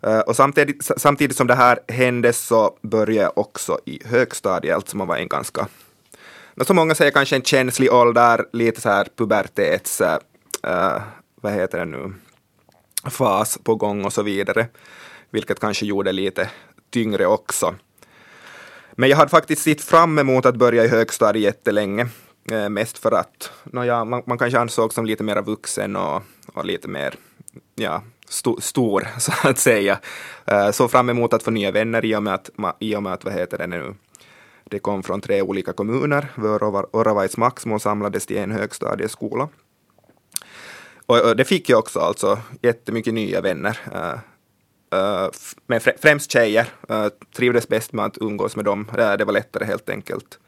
Eh, 0.02 0.20
och 0.20 0.36
samtidigt, 0.36 0.90
samtidigt 0.96 1.36
som 1.36 1.46
det 1.46 1.54
här 1.54 1.78
hände 1.88 2.32
så 2.32 2.76
började 2.82 3.22
jag 3.22 3.38
också 3.38 3.78
i 3.84 4.00
högstadiet, 4.04 4.74
alltså 4.74 4.96
man 4.96 5.08
var 5.08 5.16
en 5.16 5.28
ganska, 5.28 5.68
som 6.66 6.76
många 6.76 6.94
säger 6.94 7.10
kanske 7.10 7.36
en 7.36 7.42
känslig 7.42 7.92
ålder, 7.92 8.44
lite 8.52 8.80
så 8.80 8.88
här 8.88 9.08
pubertets, 9.16 10.00
äh, 10.00 11.02
vad 11.34 11.52
heter 11.52 11.78
det 11.78 11.84
nu, 11.84 12.12
fas 13.10 13.58
på 13.64 13.74
gång 13.74 14.04
och 14.04 14.12
så 14.12 14.22
vidare, 14.22 14.66
vilket 15.30 15.60
kanske 15.60 15.86
gjorde 15.86 16.12
lite 16.12 16.50
tyngre 16.90 17.26
också. 17.26 17.74
Men 18.92 19.08
jag 19.08 19.16
hade 19.16 19.30
faktiskt 19.30 19.62
sett 19.62 19.80
fram 19.80 20.18
emot 20.18 20.46
att 20.46 20.56
börja 20.56 20.84
i 20.84 20.88
högstadiet 20.88 21.44
jättelänge, 21.44 22.08
eh, 22.50 22.68
mest 22.68 22.98
för 22.98 23.12
att 23.12 23.52
no, 23.64 23.84
ja, 23.84 24.04
man, 24.04 24.22
man 24.26 24.38
kanske 24.38 24.58
ansågs 24.58 24.94
som 24.94 25.06
lite 25.06 25.24
mer 25.24 25.42
vuxen 25.42 25.96
och, 25.96 26.22
och 26.54 26.64
lite 26.64 26.88
mer 26.88 27.14
ja, 27.74 28.02
st 28.32 28.50
stor, 28.58 29.08
så 29.18 29.48
att 29.48 29.58
säga. 29.58 29.98
Eh, 30.46 30.70
så 30.70 30.88
fram 30.88 31.10
emot 31.10 31.32
att 31.32 31.42
få 31.42 31.50
nya 31.50 31.70
vänner 31.70 32.04
i 32.04 32.16
och 32.16 32.22
med 32.22 32.34
att, 32.34 32.50
i 32.78 32.96
och 32.96 33.02
med 33.02 33.12
att 33.12 33.24
vad 33.24 33.34
heter 33.34 33.58
det 33.58 33.66
nu, 33.66 33.94
det 34.64 34.78
kom 34.78 35.02
från 35.02 35.20
tre 35.20 35.42
olika 35.42 35.72
kommuner, 35.72 36.28
Vör 36.34 36.62
och 36.62 36.94
Oravais 36.94 37.36
Maxmo 37.36 37.78
samlades 37.78 38.26
till 38.26 38.36
en 38.36 38.50
högstadieskola. 38.50 39.48
Och, 41.06 41.36
det 41.36 41.44
fick 41.44 41.68
jag 41.68 41.78
också, 41.78 42.00
alltså 42.00 42.38
jättemycket 42.62 43.14
nya 43.14 43.40
vänner. 43.40 43.78
Eh, 43.92 44.18
eh, 45.00 45.28
men 45.66 45.80
främst 45.80 46.32
tjejer. 46.32 46.66
Trivdes 47.36 47.68
bäst 47.68 47.92
med 47.92 48.04
att 48.04 48.18
umgås 48.20 48.56
med 48.56 48.64
dem. 48.64 48.90
det 48.92 49.24
var 49.24 49.32
lättare 49.32 49.64
helt 49.64 49.90
enkelt. 49.90 50.38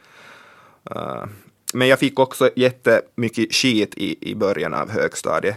men 1.75 1.89
jag 1.89 1.99
fick 1.99 2.19
också 2.19 2.51
jättemycket 2.57 3.55
skit 3.55 3.95
i, 3.95 4.31
i 4.31 4.35
början 4.35 4.75
av 4.75 4.91
högstadiet. 4.91 5.57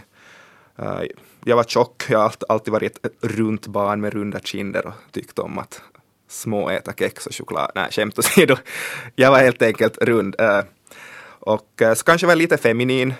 Eh, 0.78 1.02
jag 1.44 1.56
var 1.56 1.64
tjock, 1.64 2.04
jag 2.08 2.18
har 2.18 2.32
alltid 2.48 2.72
varit 2.72 3.06
ett 3.06 3.12
runt 3.20 3.66
barn 3.66 4.00
med 4.00 4.12
runda 4.12 4.40
kinder 4.40 4.86
och 4.86 4.92
tyckte 5.12 5.42
om 5.42 5.58
att 5.58 5.82
småäta 6.28 6.92
kex 6.92 7.26
och 7.26 7.34
choklad. 7.34 7.70
Nej, 7.74 7.90
skämt 7.90 8.18
åsido. 8.18 8.56
Jag 9.16 9.30
var 9.30 9.38
helt 9.38 9.62
enkelt 9.62 9.98
rund. 9.98 10.40
Eh, 10.40 10.60
och 11.40 11.82
eh, 11.82 11.94
så 11.94 12.04
kanske 12.04 12.26
var 12.26 12.32
jag 12.32 12.38
lite 12.38 12.56
feminin 12.56 13.14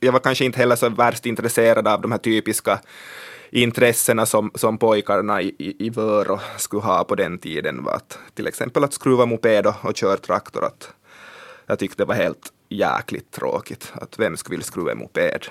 jag 0.00 0.12
var 0.12 0.20
kanske 0.20 0.44
inte 0.44 0.58
heller 0.58 0.76
så 0.76 0.88
värst 0.88 1.26
intresserad 1.26 1.88
av 1.88 2.00
de 2.00 2.12
här 2.12 2.18
typiska 2.18 2.80
intressena 3.50 4.26
som, 4.26 4.50
som 4.54 4.78
pojkarna 4.78 5.42
i, 5.42 5.54
i, 5.58 5.86
i 5.86 5.90
Vörå 5.90 6.40
skulle 6.56 6.82
ha 6.82 7.04
på 7.04 7.14
den 7.14 7.38
tiden. 7.38 7.84
Var 7.84 7.92
att, 7.92 8.18
till 8.34 8.46
exempel 8.46 8.84
att 8.84 8.92
skruva 8.92 9.26
moped 9.26 9.66
och, 9.66 9.74
och 9.84 9.96
köra 9.96 10.16
traktor. 10.16 10.64
Att 10.64 10.92
jag 11.66 11.78
tyckte 11.78 12.02
det 12.02 12.06
var 12.06 12.14
helt 12.14 12.52
jäkligt 12.68 13.30
tråkigt. 13.30 13.92
Att 13.94 14.18
vem 14.18 14.36
skulle 14.36 14.52
vilja 14.52 14.66
skruva 14.66 14.92
en 14.92 14.98
moped 14.98 15.46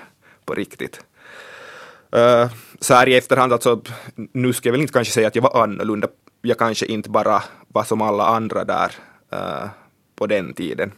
på 0.46 0.54
riktigt? 0.54 1.00
Uh, 2.16 2.50
så 2.80 2.94
här 2.94 3.08
i 3.08 3.16
efterhand, 3.16 3.52
alltså, 3.52 3.82
nu 4.32 4.52
ska 4.52 4.68
jag 4.68 4.72
väl 4.72 4.80
inte 4.80 4.92
kanske 4.92 5.14
säga 5.14 5.28
att 5.28 5.34
jag 5.34 5.42
var 5.42 5.62
annorlunda. 5.62 6.08
Jag 6.42 6.58
kanske 6.58 6.86
inte 6.86 7.10
bara 7.10 7.42
var 7.68 7.84
som 7.84 8.02
alla 8.02 8.26
andra 8.26 8.64
där 8.64 8.92
uh, 9.34 9.68
på 10.16 10.26
den 10.26 10.54
tiden. 10.54 10.92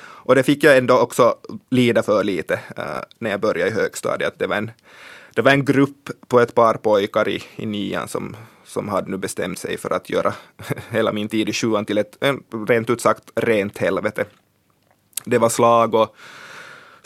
Och 0.00 0.34
det 0.34 0.42
fick 0.42 0.64
jag 0.64 0.78
ändå 0.78 0.98
också 0.98 1.34
lida 1.70 2.02
för 2.02 2.24
lite 2.24 2.54
uh, 2.54 3.00
när 3.18 3.30
jag 3.30 3.40
började 3.40 3.70
i 3.70 3.74
högstadiet. 3.74 4.38
Det 4.38 4.46
var 4.46 4.56
en, 4.56 4.70
det 5.34 5.42
var 5.42 5.52
en 5.52 5.64
grupp 5.64 6.10
på 6.28 6.40
ett 6.40 6.54
par 6.54 6.74
pojkar 6.74 7.28
i, 7.28 7.42
i 7.56 7.66
nian 7.66 8.08
som, 8.08 8.36
som 8.64 8.88
hade 8.88 9.10
nu 9.10 9.16
bestämt 9.16 9.58
sig 9.58 9.76
för 9.76 9.90
att 9.90 10.10
göra 10.10 10.34
hela 10.90 11.12
min 11.12 11.28
tid 11.28 11.48
i 11.48 11.52
sjuan 11.52 11.84
till 11.84 11.98
ett 11.98 12.18
rent 12.68 12.90
ut 12.90 13.00
sagt 13.00 13.30
rent 13.34 13.78
helvete. 13.78 14.24
Det 15.24 15.38
var 15.38 15.48
slag 15.48 15.94
och 15.94 16.16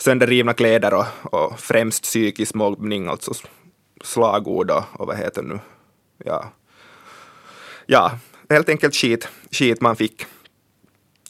sönderrivna 0.03 0.53
kläder 0.53 0.93
och, 0.93 1.33
och 1.33 1.59
främst 1.59 2.03
psykisk 2.03 2.53
mobbning, 2.53 3.07
alltså 3.07 3.33
slagord 4.03 4.71
och, 4.71 4.83
och 4.93 5.07
vad 5.07 5.17
heter 5.17 5.41
nu, 5.41 5.59
ja, 6.25 6.51
ja, 7.85 8.11
helt 8.49 8.69
enkelt 8.69 8.95
skit, 8.95 9.27
skit 9.51 9.81
man 9.81 9.95
fick. 9.95 10.25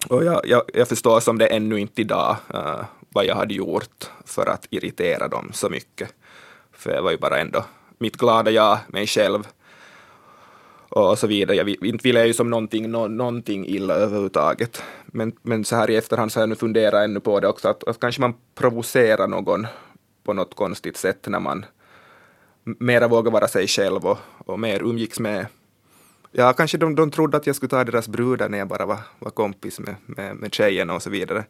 Och 0.09 0.25
jag, 0.25 0.41
jag, 0.47 0.61
jag, 0.73 0.87
förstår 0.87 1.19
som 1.19 1.37
det 1.37 1.47
ännu 1.47 1.79
inte 1.79 2.01
idag 2.01 2.35
uh, 2.53 2.83
vad 3.09 3.25
jag 3.25 3.35
hade 3.35 3.53
gjort 3.53 4.09
för 4.25 4.45
att 4.45 4.67
irritera 4.69 5.27
dem 5.27 5.51
så 5.53 5.69
mycket. 5.69 6.13
För 6.71 6.91
jag 6.91 7.01
var 7.01 7.11
ju 7.11 7.17
bara 7.17 7.39
ändå 7.39 7.65
mitt 7.97 8.17
glada 8.17 8.51
jag, 8.51 8.77
mig 8.87 9.07
själv 9.07 9.47
och 10.95 11.19
så 11.19 11.27
vidare. 11.27 11.57
Jag, 11.57 11.69
inte 11.69 12.03
ville 12.03 12.19
jag 12.19 12.27
ju 12.27 12.33
som 12.33 12.49
någonting, 12.49 12.91
no, 12.91 13.07
någonting 13.07 13.67
illa 13.67 13.93
överhuvudtaget. 13.93 14.83
Men, 15.05 15.31
men 15.41 15.65
så 15.65 15.75
här 15.75 15.89
i 15.89 15.95
efterhand 15.95 16.31
så 16.31 16.39
har 16.39 16.41
jag 16.41 16.49
nu 16.49 16.55
funderat 16.55 17.03
ännu 17.03 17.19
på 17.19 17.39
det 17.39 17.47
också, 17.47 17.69
att, 17.69 17.83
att 17.83 17.99
kanske 17.99 18.21
man 18.21 18.33
provocerar 18.55 19.27
någon 19.27 19.67
på 20.23 20.33
något 20.33 20.55
konstigt 20.55 20.97
sätt 20.97 21.27
när 21.27 21.39
man 21.39 21.65
mera 22.63 23.07
vågar 23.07 23.31
vara 23.31 23.47
sig 23.47 23.67
själv 23.67 24.05
och, 24.05 24.17
och 24.37 24.59
mer 24.59 24.83
umgicks 24.83 25.19
med 25.19 25.45
Ja, 26.35 26.53
kanske 26.53 26.77
de, 26.77 26.95
de 26.95 27.11
trodde 27.11 27.37
att 27.37 27.47
jag 27.47 27.55
skulle 27.55 27.69
ta 27.69 27.83
deras 27.83 28.07
brudar 28.07 28.49
när 28.49 28.57
jag 28.57 28.67
bara 28.67 28.85
var, 28.85 28.99
var 29.19 29.31
kompis 29.31 29.79
med, 29.79 29.95
med, 30.05 30.35
med 30.35 30.53
tjejerna 30.53 30.93
och 30.93 31.03
så 31.03 31.09
vidare. 31.09 31.43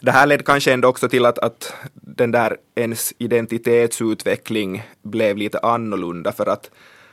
Det 0.00 0.10
här 0.10 0.26
ledde 0.26 0.44
kanske 0.44 0.72
ändå 0.72 0.88
också 0.88 1.08
till 1.08 1.26
att, 1.26 1.38
att 1.38 1.74
den 1.92 2.30
där 2.30 2.56
ens 2.74 3.12
identitetsutveckling 3.18 4.82
blev 5.02 5.36
lite 5.36 5.58
annorlunda 5.58 6.32
för 6.32 6.46
att 6.46 6.70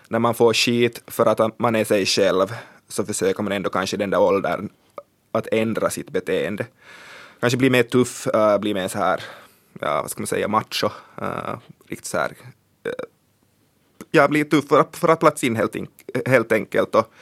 när 0.09 0.19
man 0.19 0.33
får 0.33 0.53
skit 0.53 1.01
för 1.07 1.25
att 1.25 1.59
man 1.59 1.75
är 1.75 1.85
sig 1.85 2.05
själv 2.05 2.47
så 2.87 3.05
försöker 3.05 3.43
man 3.43 3.51
ändå 3.51 3.69
kanske 3.69 3.97
den 3.97 4.09
där 4.09 4.19
åldern 4.19 4.69
att 5.31 5.47
ändra 5.51 5.89
sitt 5.89 6.09
beteende. 6.09 6.65
Kanske 7.39 7.57
bli 7.57 7.69
mer 7.69 7.83
tuff, 7.83 8.27
uh, 8.35 8.57
bli 8.57 8.73
mer 8.73 8.87
så 8.87 8.97
här, 8.97 9.23
ja 9.79 10.01
vad 10.01 10.11
ska 10.11 10.21
man 10.21 10.27
säga, 10.27 10.47
macho, 10.47 10.89
uh, 11.21 11.57
riktigt 11.87 12.05
så 12.05 12.17
här, 12.17 12.31
uh, 12.87 12.93
ja 14.11 14.27
bli 14.27 14.45
tuff 14.45 14.67
för, 14.67 14.85
för 14.91 15.07
att 15.07 15.19
platsa 15.19 15.45
in 15.45 15.55
helt, 15.55 15.75
helt 16.25 16.51
enkelt 16.51 16.95
och 16.95 17.13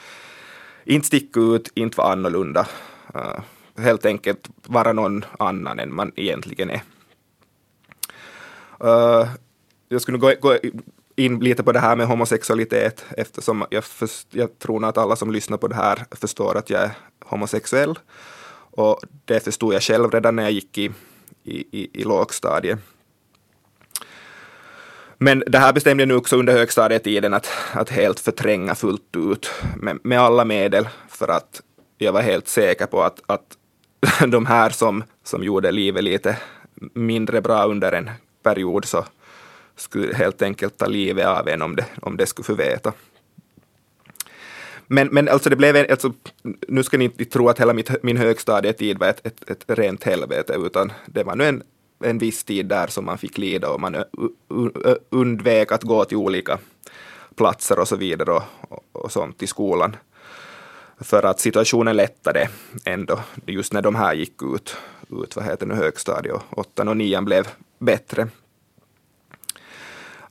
inte 0.84 1.06
sticka 1.06 1.40
ut, 1.40 1.72
inte 1.74 1.98
vara 1.98 2.12
annorlunda. 2.12 2.66
Uh, 3.14 3.40
helt 3.78 4.06
enkelt 4.06 4.50
vara 4.66 4.92
någon 4.92 5.24
annan 5.38 5.78
än 5.78 5.94
man 5.94 6.12
egentligen 6.16 6.70
är. 6.70 6.82
Uh, 8.84 9.28
jag 9.88 10.02
skulle 10.02 10.18
gå, 10.18 10.32
gå, 10.40 10.58
in 11.16 11.40
lite 11.40 11.62
på 11.62 11.72
det 11.72 11.78
här 11.78 11.96
med 11.96 12.06
homosexualitet 12.06 13.04
eftersom 13.16 13.64
jag, 13.70 13.84
för, 13.84 14.08
jag 14.30 14.58
tror 14.58 14.84
att 14.84 14.98
alla 14.98 15.16
som 15.16 15.30
lyssnar 15.30 15.58
på 15.58 15.68
det 15.68 15.74
här 15.74 16.04
förstår 16.10 16.56
att 16.56 16.70
jag 16.70 16.82
är 16.82 16.90
homosexuell. 17.24 17.98
Och 18.70 19.00
det 19.24 19.44
förstod 19.44 19.74
jag 19.74 19.82
själv 19.82 20.10
redan 20.10 20.36
när 20.36 20.42
jag 20.42 20.52
gick 20.52 20.78
i, 20.78 20.90
i, 21.44 21.80
i, 21.80 22.00
i 22.00 22.04
lågstadiet. 22.04 22.78
Men 25.18 25.44
det 25.46 25.58
här 25.58 25.72
bestämde 25.72 26.02
jag 26.02 26.08
nu 26.08 26.14
också 26.14 26.36
under 26.36 26.52
högstadietiden 26.52 27.34
att, 27.34 27.48
att 27.72 27.90
helt 27.90 28.20
förtränga 28.20 28.74
fullt 28.74 29.16
ut 29.16 29.50
med, 29.76 29.98
med 30.02 30.20
alla 30.20 30.44
medel 30.44 30.88
för 31.08 31.28
att 31.28 31.62
jag 31.98 32.12
var 32.12 32.22
helt 32.22 32.48
säker 32.48 32.86
på 32.86 33.02
att, 33.02 33.20
att 33.26 33.56
de 34.28 34.46
här 34.46 34.70
som, 34.70 35.04
som 35.24 35.44
gjorde 35.44 35.72
livet 35.72 36.04
lite 36.04 36.36
mindre 36.94 37.40
bra 37.40 37.64
under 37.64 37.92
en 37.92 38.10
period 38.42 38.84
så 38.84 39.04
skulle 39.76 40.14
helt 40.14 40.42
enkelt 40.42 40.78
ta 40.78 40.86
livet 40.86 41.26
av 41.26 41.48
en 41.48 41.62
om 41.62 41.76
det, 41.76 41.86
om 42.02 42.16
det 42.16 42.26
skulle 42.26 42.44
få 42.44 42.54
veta. 42.54 42.92
Men, 44.86 45.08
men 45.08 45.28
alltså 45.28 45.50
det 45.50 45.56
blev 45.56 45.76
en, 45.76 45.86
alltså, 45.90 46.12
nu 46.68 46.82
ska 46.82 46.98
ni 46.98 47.04
inte 47.04 47.24
tro 47.24 47.48
att 47.48 47.60
hela 47.60 47.72
mitt, 47.72 48.02
min 48.02 48.16
högstadietid 48.16 48.98
var 48.98 49.08
ett, 49.08 49.26
ett, 49.26 49.50
ett 49.50 49.64
rent 49.66 50.04
helvete, 50.04 50.56
utan 50.66 50.92
det 51.06 51.24
var 51.24 51.36
nu 51.36 51.44
en, 51.44 51.62
en 52.04 52.18
viss 52.18 52.44
tid 52.44 52.66
där 52.66 52.86
som 52.86 53.04
man 53.04 53.18
fick 53.18 53.38
lida 53.38 53.70
och 53.70 53.80
man 53.80 53.96
undvek 55.10 55.72
att 55.72 55.82
gå 55.82 56.04
till 56.04 56.16
olika 56.16 56.58
platser 57.36 57.78
och 57.78 57.88
så 57.88 57.96
vidare 57.96 58.32
och, 58.32 58.42
och, 58.68 58.84
och 58.92 59.12
sånt 59.12 59.42
i 59.42 59.46
skolan. 59.46 59.96
för 61.00 61.22
att 61.22 61.40
situationen 61.40 61.96
lättade 61.96 62.48
ändå 62.84 63.20
just 63.46 63.72
när 63.72 63.82
de 63.82 63.94
här 63.94 64.14
gick 64.14 64.42
ut, 64.42 64.76
ut 65.22 65.36
vad 65.36 65.44
heter 65.44 65.66
nu 65.66 65.74
högstadiet 65.74 66.34
och 66.34 66.58
åttan 66.58 66.88
och 66.88 66.96
nian 66.96 67.24
blev 67.24 67.48
bättre. 67.78 68.28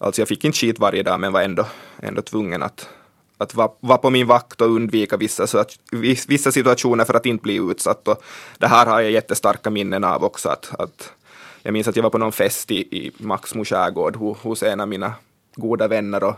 Alltså 0.05 0.21
jag 0.21 0.27
fick 0.27 0.45
inte 0.45 0.57
skit 0.57 0.79
varje 0.79 1.03
dag 1.03 1.19
men 1.19 1.33
var 1.33 1.41
ändå, 1.41 1.65
ändå 1.99 2.21
tvungen 2.21 2.63
att, 2.63 2.89
att 3.37 3.55
vara 3.55 3.71
var 3.79 3.97
på 3.97 4.09
min 4.09 4.27
vakt 4.27 4.61
och 4.61 4.67
undvika 4.67 5.17
vissa, 5.17 5.47
så 5.47 5.57
att, 5.57 5.79
vissa 6.27 6.51
situationer 6.51 7.05
för 7.05 7.13
att 7.13 7.25
inte 7.25 7.41
bli 7.41 7.55
utsatt. 7.55 8.07
Och 8.07 8.23
det 8.57 8.67
här 8.67 8.85
har 8.85 9.01
jag 9.01 9.11
jättestarka 9.11 9.69
minnen 9.69 10.03
av 10.03 10.23
också. 10.23 10.49
Att, 10.49 10.75
att 10.79 11.11
jag 11.63 11.73
minns 11.73 11.87
att 11.87 11.95
jag 11.95 12.03
var 12.03 12.09
på 12.09 12.17
någon 12.17 12.31
fest 12.31 12.71
i, 12.71 12.75
i 12.75 13.11
Maxmo 13.17 13.65
skärgård 13.65 14.15
hos 14.15 14.63
en 14.63 14.79
av 14.79 14.87
mina 14.87 15.13
goda 15.55 15.87
vänner 15.87 16.23
och 16.23 16.35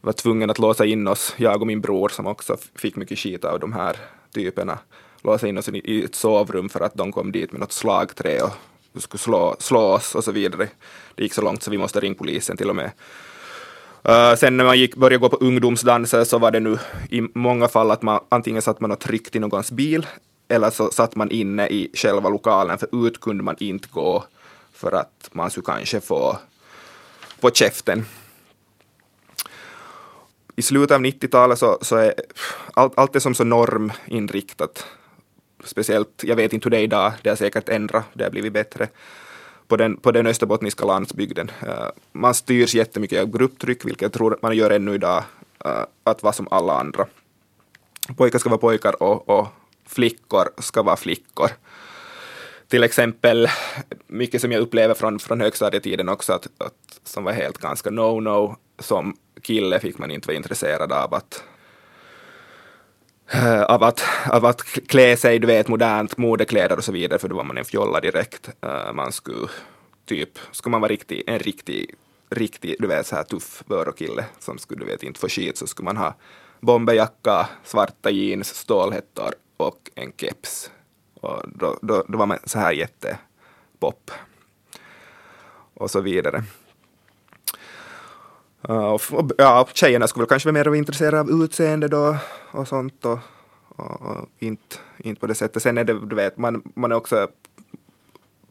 var 0.00 0.12
tvungen 0.12 0.50
att 0.50 0.58
låsa 0.58 0.84
in 0.84 1.08
oss, 1.08 1.34
jag 1.36 1.60
och 1.60 1.66
min 1.66 1.80
bror 1.80 2.08
som 2.08 2.26
också 2.26 2.56
fick 2.74 2.96
mycket 2.96 3.18
skit 3.18 3.44
av 3.44 3.60
de 3.60 3.72
här 3.72 3.96
typerna, 4.34 4.78
låsa 5.22 5.48
in 5.48 5.58
oss 5.58 5.68
i 5.68 6.04
ett 6.04 6.14
sovrum 6.14 6.68
för 6.68 6.80
att 6.80 6.94
de 6.94 7.12
kom 7.12 7.32
dit 7.32 7.52
med 7.52 7.60
något 7.60 7.72
slagträ 7.72 8.42
och 8.42 8.52
skulle 9.00 9.20
slå, 9.20 9.56
slå 9.58 9.80
oss 9.80 10.14
och 10.14 10.24
så 10.24 10.32
vidare. 10.32 10.68
Det 11.14 11.22
gick 11.22 11.34
så 11.34 11.42
långt 11.42 11.62
så 11.62 11.70
vi 11.70 11.78
måste 11.78 12.00
ringa 12.00 12.14
polisen 12.14 12.56
till 12.56 12.70
och 12.70 12.76
med. 12.76 12.90
Uh, 14.08 14.34
sen 14.36 14.56
när 14.56 14.64
man 14.64 14.78
gick, 14.78 14.96
började 14.96 15.18
gå 15.18 15.28
på 15.28 15.36
ungdomsdanser 15.36 16.24
så 16.24 16.38
var 16.38 16.50
det 16.50 16.60
nu 16.60 16.78
i 17.10 17.20
många 17.34 17.68
fall 17.68 17.90
att 17.90 18.02
man 18.02 18.20
antingen 18.28 18.62
satt 18.62 18.80
man 18.80 18.92
och 18.92 19.00
tryckte 19.00 19.38
i 19.38 19.40
någons 19.40 19.70
bil 19.70 20.06
eller 20.48 20.70
så 20.70 20.90
satt 20.90 21.16
man 21.16 21.30
inne 21.30 21.68
i 21.68 21.90
själva 21.94 22.28
lokalen 22.28 22.78
för 22.78 23.06
ut 23.06 23.20
kunde 23.20 23.44
man 23.44 23.56
inte 23.58 23.88
gå 23.90 24.24
för 24.72 24.92
att 24.92 25.28
man 25.32 25.50
skulle 25.50 25.64
kanske 25.64 26.00
få 26.00 26.38
på 27.40 27.50
käften 27.50 28.04
i 30.56 30.62
slutet 30.62 30.94
av 30.94 31.00
90-talet 31.00 31.58
så, 31.58 31.78
så 31.80 31.96
är 31.96 32.14
allt, 32.74 32.92
allt 32.98 33.16
är 33.16 33.20
som 33.20 33.34
så 33.34 33.44
norminriktat. 33.44 34.86
Speciellt, 35.64 36.24
jag 36.24 36.36
vet 36.36 36.52
inte 36.52 36.66
hur 36.66 36.70
det 36.70 36.78
är 36.78 36.82
idag, 36.82 37.12
det 37.22 37.28
har 37.28 37.36
säkert 37.36 37.68
ändrat, 37.68 38.04
det 38.12 38.24
har 38.24 38.30
blivit 38.30 38.52
bättre 38.52 38.88
på 39.68 39.76
den, 39.76 39.96
på 39.96 40.12
den 40.12 40.26
österbottniska 40.26 40.84
landsbygden. 40.84 41.50
Uh, 41.66 41.88
man 42.12 42.34
styrs 42.34 42.74
jättemycket 42.74 43.20
av 43.20 43.30
grupptryck, 43.30 43.84
vilket 43.84 44.02
jag 44.02 44.12
tror 44.12 44.38
man 44.42 44.56
gör 44.56 44.70
ännu 44.70 44.94
idag, 44.94 45.24
uh, 45.66 45.84
att 46.04 46.22
vara 46.22 46.32
som 46.32 46.48
alla 46.50 46.80
andra. 46.80 47.06
Pojkar 48.16 48.38
ska 48.38 48.48
vara 48.48 48.58
pojkar 48.58 49.02
och, 49.02 49.28
och 49.28 49.48
flickor 49.86 50.48
ska 50.58 50.82
vara 50.82 50.96
flickor. 50.96 51.50
Till 52.68 52.84
exempel, 52.84 53.48
mycket 54.06 54.40
som 54.40 54.52
jag 54.52 54.60
upplever 54.60 54.94
från, 54.94 55.18
från 55.18 55.40
högstadietiden 55.40 56.08
också, 56.08 56.32
att, 56.32 56.46
att, 56.58 57.00
som 57.04 57.24
var 57.24 57.32
helt 57.32 57.58
ganska 57.58 57.90
no-no, 57.90 58.56
som 58.78 59.16
kille 59.42 59.80
fick 59.80 59.98
man 59.98 60.10
inte 60.10 60.28
vara 60.28 60.36
intresserad 60.36 60.92
av 60.92 61.14
att 61.14 61.42
Eh, 63.28 63.62
av 63.62 63.82
att, 63.82 64.04
av 64.30 64.44
att 64.44 64.62
klä 64.62 65.16
sig, 65.16 65.38
du 65.38 65.46
vet, 65.46 65.68
modernt, 65.68 66.16
modekläder 66.16 66.76
och 66.76 66.84
så 66.84 66.92
vidare, 66.92 67.18
för 67.18 67.28
då 67.28 67.36
var 67.36 67.44
man 67.44 67.58
en 67.58 67.64
fjolla 67.64 68.00
direkt. 68.00 68.48
Uh, 68.66 68.92
man 68.92 69.12
skulle 69.12 69.48
typ, 70.04 70.38
skulle 70.52 70.70
man 70.70 70.80
vara 70.80 70.92
riktig, 70.92 71.22
en 71.26 71.38
riktig, 71.38 71.94
riktig, 72.30 72.76
du 72.78 72.86
vet, 72.86 73.06
så 73.06 73.16
här 73.16 73.22
tuff 73.22 73.62
börokille 73.66 74.24
som 74.38 74.58
skulle, 74.58 74.80
du 74.80 74.86
vet, 74.86 75.02
inte 75.02 75.20
få 75.20 75.28
skit, 75.28 75.58
så 75.58 75.66
skulle 75.66 75.84
man 75.84 75.96
ha 75.96 76.14
bomberjacka, 76.60 77.48
svarta 77.64 78.10
jeans, 78.10 78.54
stålhättor 78.54 79.34
och 79.56 79.90
en 79.94 80.12
keps. 80.16 80.70
Och 81.20 81.42
då, 81.54 81.78
då, 81.82 82.04
då 82.08 82.18
var 82.18 82.26
man 82.26 82.38
så 82.44 82.58
här 82.58 82.72
jättepop. 82.72 84.10
Och 85.74 85.90
så 85.90 86.00
vidare. 86.00 86.44
Eh, 88.68 88.86
och, 88.86 89.00
och, 89.10 89.30
ja, 89.38 89.68
tjejerna 89.72 90.08
skulle 90.08 90.26
kanske 90.26 90.52
vara 90.52 90.64
mer 90.64 90.74
intresserade 90.74 91.20
av 91.20 91.30
utseende 91.30 91.88
då 91.88 92.16
och 92.50 92.68
sånt 92.68 93.04
och, 93.04 93.18
och, 93.68 94.02
och, 94.02 94.28
inte, 94.38 94.76
inte 94.98 95.20
på 95.20 95.26
det 95.26 95.34
sättet. 95.34 95.62
Sen 95.62 95.78
är 95.78 95.84
det, 95.84 96.06
du 96.06 96.16
vet, 96.16 96.38
man, 96.38 96.62
man 96.74 96.92
är 96.92 96.96
också 96.96 97.28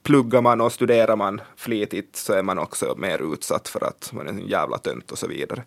pluggar 0.04 0.42
man 0.42 0.62
och 0.62 0.72
studerar 0.72 1.16
man 1.16 1.42
flitigt 1.56 2.16
så 2.16 2.34
är 2.34 2.44
man 2.44 2.60
också 2.60 2.96
mer 2.98 3.34
utsatt 3.34 3.68
för 3.68 3.84
att 3.84 4.10
man 4.14 4.28
är 4.28 4.32
en 4.32 4.48
jävla 4.48 4.78
tönt 4.78 5.12
och 5.12 5.18
så 5.18 5.28
vidare. 5.28 5.64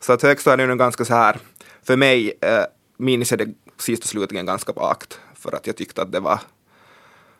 Så 0.00 0.12
att 0.12 0.22
högstadiet 0.22 0.68
är 0.68 0.72
nu 0.72 0.78
ganska 0.78 1.04
så 1.04 1.14
här, 1.14 1.38
för 1.82 1.96
mig 1.96 2.32
eh, 2.40 2.64
minns 2.96 3.30
jag 3.30 3.38
det 3.38 3.54
sist 3.78 4.02
och 4.02 4.08
slutligen 4.08 4.46
ganska 4.46 4.72
vagt 4.72 5.20
för 5.34 5.56
att 5.56 5.66
jag 5.66 5.76
tyckte 5.76 6.02
att 6.02 6.12
det 6.12 6.20
var, 6.20 6.40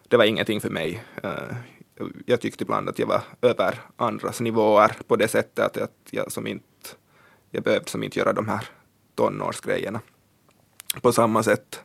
det 0.09 0.17
var 0.17 0.25
ingenting 0.25 0.61
för 0.61 0.71
mig. 0.71 1.05
Eh, 1.23 1.57
jag 2.27 2.41
tyckte 2.41 2.65
ibland 2.65 2.89
att 2.89 2.99
jag 2.99 3.07
var 3.07 3.21
över 3.43 3.81
andras 3.97 4.41
nivåer 4.41 4.97
på 5.07 5.17
det 5.17 5.29
sättet 5.29 5.65
att 5.65 5.77
jag, 5.77 5.89
jag 6.11 6.33
som 6.33 6.47
inte, 6.47 6.89
jag 7.51 7.63
behövde 7.63 7.91
som 7.91 8.03
inte 8.03 8.19
göra 8.19 8.33
de 8.33 8.49
här 8.49 8.69
tonårsgrejerna 9.15 10.01
på 11.01 11.13
samma 11.13 11.43
sätt. 11.43 11.81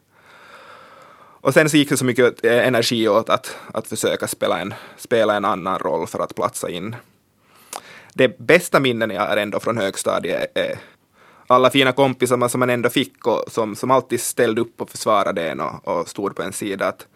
Och 1.41 1.53
sen 1.53 1.69
så 1.69 1.77
gick 1.77 1.89
det 1.89 1.97
så 1.97 2.05
mycket 2.05 2.45
energi 2.45 3.07
åt 3.07 3.29
att, 3.29 3.57
att 3.73 3.87
försöka 3.87 4.27
spela 4.27 4.59
en, 4.59 4.73
spela 4.97 5.35
en 5.35 5.45
annan 5.45 5.79
roll 5.79 6.07
för 6.07 6.19
att 6.19 6.35
platsa 6.35 6.69
in. 6.69 6.95
Det 8.13 8.39
bästa 8.39 8.79
minnen 8.79 9.09
jag 9.09 9.27
har 9.27 9.37
ändå 9.37 9.59
från 9.59 9.77
högstadiet 9.77 10.57
är 10.57 10.79
alla 11.47 11.69
fina 11.69 11.91
kompisar 11.91 12.47
som 12.47 12.59
man 12.59 12.69
ändå 12.69 12.89
fick 12.89 13.27
och 13.27 13.43
som, 13.47 13.75
som 13.75 13.91
alltid 13.91 14.21
ställde 14.21 14.61
upp 14.61 14.81
och 14.81 14.89
försvarade 14.89 15.49
en 15.49 15.59
och, 15.59 15.87
och 15.87 16.07
stod 16.07 16.35
på 16.35 16.43
en 16.43 16.53
sida. 16.53 16.87
Att 16.87 17.07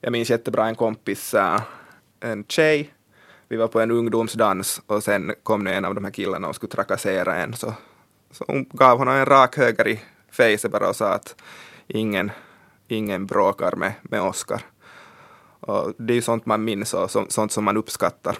jag 0.00 0.12
minns 0.12 0.30
jättebra 0.30 0.66
en 0.66 0.74
kompis, 0.74 1.34
eh, 1.34 1.60
en 2.22 2.44
tjej, 2.48 2.94
vi 3.48 3.56
var 3.56 3.68
på 3.68 3.80
en 3.80 3.90
ungdomsdans 3.90 4.82
och 4.86 5.02
sen 5.02 5.34
kom 5.42 5.66
en 5.66 5.84
av 5.84 5.94
de 5.94 6.04
här 6.04 6.10
killarna 6.10 6.48
och 6.48 6.54
skulle 6.54 6.70
trakassera 6.70 7.36
en 7.36 7.54
så, 7.54 7.74
så 8.30 8.44
hon 8.48 8.64
gav 8.72 8.98
honom 8.98 9.14
en 9.14 9.26
rak 9.26 9.56
höger 9.56 9.88
i 9.88 10.00
fejset 10.30 10.70
bara 10.70 10.88
och 10.88 10.96
sa 10.96 11.08
att 11.08 11.36
ingen, 11.86 12.30
ingen 12.88 13.26
bråkar 13.26 13.76
med, 13.76 13.92
med 14.02 14.22
Oskar. 14.22 14.62
Och 15.60 15.92
det 15.98 16.12
är 16.12 16.14
ju 16.14 16.22
sånt 16.22 16.46
man 16.46 16.64
minns 16.64 16.94
och 16.94 17.10
så, 17.10 17.26
sånt 17.28 17.52
som 17.52 17.64
man 17.64 17.76
uppskattar. 17.76 18.38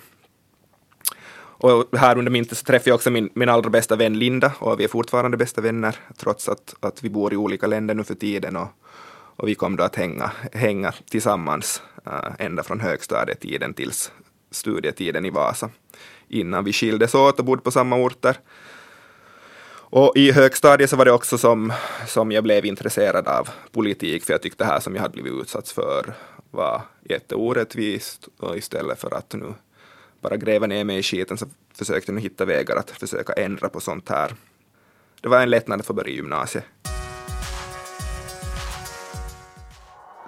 Och 1.65 1.99
här 1.99 2.19
under 2.19 2.31
min 2.31 2.45
så 2.45 2.55
träffade 2.55 2.91
jag 2.91 2.95
också 2.95 3.11
min, 3.11 3.31
min 3.35 3.49
allra 3.49 3.71
bästa 3.71 3.97
vän 3.97 4.19
Linda 4.19 4.53
och 4.59 4.81
vi 4.81 4.85
är 4.85 4.89
fortfarande 4.89 5.37
bästa 5.37 5.61
vänner 5.61 5.97
trots 6.17 6.49
att, 6.49 6.75
att 6.81 7.05
vi 7.05 7.11
bor 7.11 7.33
i 7.33 7.37
olika 7.37 7.67
länder 7.67 7.95
nu 7.95 8.05
för 8.05 8.15
tiden 8.15 8.57
och, 8.57 8.69
och 9.37 9.49
vi 9.49 9.55
kom 9.55 9.77
då 9.77 9.85
att 9.85 9.97
hänga, 9.97 10.33
hänga 10.53 10.93
tillsammans 11.11 11.83
äh, 12.07 12.47
ända 12.47 12.63
från 12.63 12.81
högstadietiden 12.81 13.75
tills 13.75 14.13
studietiden 14.51 15.25
i 15.25 15.31
Vasa 15.31 15.71
innan 16.29 16.65
vi 16.65 16.73
skildes 16.73 17.15
åt 17.15 17.39
och 17.39 17.45
bodde 17.45 17.63
på 17.63 17.71
samma 17.71 17.97
orter. 17.97 18.37
Och 19.95 20.13
i 20.17 20.33
högstadiet 20.33 20.91
så 20.91 20.97
var 20.97 21.05
det 21.05 21.13
också 21.13 21.39
som, 21.39 21.73
som 22.07 22.33
jag 22.33 22.45
blev 22.45 22.65
intresserad 22.65 23.29
av 23.29 23.49
politik, 23.73 24.25
för 24.25 24.33
jag 24.33 24.43
tyckte 24.43 24.65
det 24.65 24.69
här 24.69 24.81
som 24.81 24.95
jag 24.95 25.03
hade 25.03 25.13
blivit 25.13 25.43
utsatt 25.43 25.69
för 25.69 26.15
var 26.51 26.83
jätteorättvist 27.09 28.29
och 28.39 28.57
istället 28.57 29.01
för 29.01 29.15
att 29.15 29.35
nu 29.35 29.55
bara 30.21 30.37
gräva 30.37 30.67
ner 30.67 30.85
mig 30.85 30.99
i 30.99 31.03
skiten 31.03 31.39
så 31.39 31.47
försökte 31.75 32.13
jag 32.13 32.21
hitta 32.21 32.45
vägar 32.45 32.77
att 32.77 32.91
försöka 32.91 33.33
ändra 33.33 33.69
på 33.69 33.81
sånt 33.81 34.09
här. 34.09 34.35
Det 35.21 35.29
var 35.29 35.43
en 35.43 35.51
lättnad 35.51 35.81
att 35.81 35.87
få 35.87 35.93
börja 35.93 36.15
gymnasiet. 36.15 36.65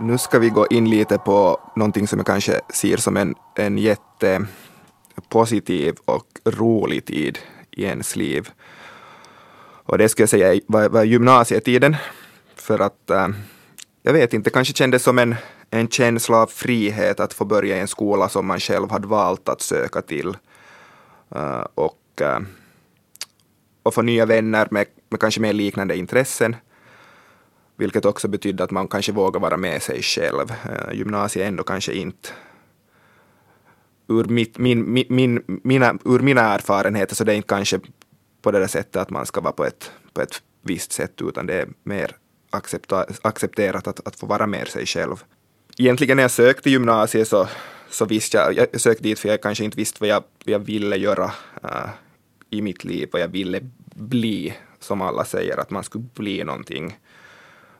Nu 0.00 0.18
ska 0.18 0.38
vi 0.38 0.48
gå 0.48 0.66
in 0.66 0.90
lite 0.90 1.18
på 1.18 1.60
någonting 1.76 2.08
som 2.08 2.18
jag 2.18 2.26
kanske 2.26 2.60
ser 2.74 2.96
som 2.96 3.16
en, 3.16 3.34
en 3.54 3.78
jättepositiv 3.78 5.94
och 6.04 6.26
rolig 6.44 7.04
tid 7.04 7.38
i 7.70 7.84
ens 7.84 8.16
liv. 8.16 8.50
Och 9.86 9.98
det 9.98 10.08
ska 10.08 10.22
jag 10.22 10.30
säga 10.30 10.60
var, 10.66 10.88
var 10.88 11.04
gymnasietiden. 11.04 11.96
För 12.56 12.78
att 12.78 13.10
äh, 13.10 13.28
jag 14.02 14.12
vet 14.12 14.34
inte, 14.34 14.50
kanske 14.50 14.74
kändes 14.74 15.02
som 15.02 15.18
en, 15.18 15.34
en 15.70 15.88
känsla 15.88 16.36
av 16.36 16.46
frihet 16.46 17.20
att 17.20 17.34
få 17.34 17.44
börja 17.44 17.76
i 17.76 17.80
en 17.80 17.88
skola 17.88 18.28
som 18.28 18.46
man 18.46 18.60
själv 18.60 18.90
hade 18.90 19.06
valt 19.06 19.48
att 19.48 19.60
söka 19.60 20.02
till. 20.02 20.36
Äh, 21.34 21.64
och, 21.74 22.20
äh, 22.20 22.38
och 23.82 23.94
få 23.94 24.02
nya 24.02 24.26
vänner 24.26 24.68
med, 24.70 24.86
med 25.08 25.20
kanske 25.20 25.40
mer 25.40 25.52
liknande 25.52 25.96
intressen. 25.96 26.56
Vilket 27.76 28.04
också 28.04 28.28
betydde 28.28 28.64
att 28.64 28.70
man 28.70 28.88
kanske 28.88 29.12
vågar 29.12 29.40
vara 29.40 29.56
med 29.56 29.82
sig 29.82 30.02
själv. 30.02 30.50
Eh, 30.50 30.94
gymnasiet 30.94 31.48
ändå 31.48 31.64
kanske 31.64 31.92
inte 31.92 32.28
ur, 34.08 34.24
mitt, 34.24 34.58
min, 34.58 34.92
min, 34.92 35.06
min, 35.08 35.42
mina, 35.46 35.98
ur 36.04 36.18
mina 36.18 36.40
erfarenheter 36.40 37.14
så 37.14 37.24
det 37.24 37.32
är 37.32 37.36
inte 37.36 37.48
kanske 37.48 37.80
på 38.42 38.50
det 38.50 38.58
där 38.58 38.66
sättet 38.66 38.96
att 38.96 39.10
man 39.10 39.26
ska 39.26 39.40
vara 39.40 39.52
på 39.52 39.64
ett, 39.64 39.92
på 40.12 40.20
ett 40.22 40.42
visst 40.62 40.92
sätt 40.92 41.22
utan 41.22 41.46
det 41.46 41.54
är 41.54 41.68
mer 41.82 42.16
accepterat 43.22 43.86
att, 43.86 44.08
att 44.08 44.16
få 44.16 44.26
vara 44.26 44.46
med 44.46 44.68
sig 44.68 44.86
själv. 44.86 45.24
Egentligen 45.78 46.16
när 46.16 46.24
jag 46.24 46.30
sökte 46.30 46.70
gymnasiet 46.70 47.28
så, 47.28 47.48
så 47.90 48.04
visste 48.04 48.36
jag, 48.36 48.68
jag 48.72 48.80
sökte 48.80 49.02
dit 49.02 49.18
för 49.18 49.28
jag 49.28 49.42
kanske 49.42 49.64
inte 49.64 49.76
visste 49.76 49.96
vad 50.00 50.08
jag, 50.08 50.24
vad 50.44 50.54
jag 50.54 50.58
ville 50.58 50.96
göra 50.96 51.32
äh, 51.62 51.90
i 52.50 52.62
mitt 52.62 52.84
liv, 52.84 53.08
vad 53.12 53.22
jag 53.22 53.28
ville 53.28 53.60
bli, 53.94 54.54
som 54.80 55.00
alla 55.00 55.24
säger, 55.24 55.60
att 55.60 55.70
man 55.70 55.84
skulle 55.84 56.04
bli 56.14 56.44
någonting. 56.44 56.98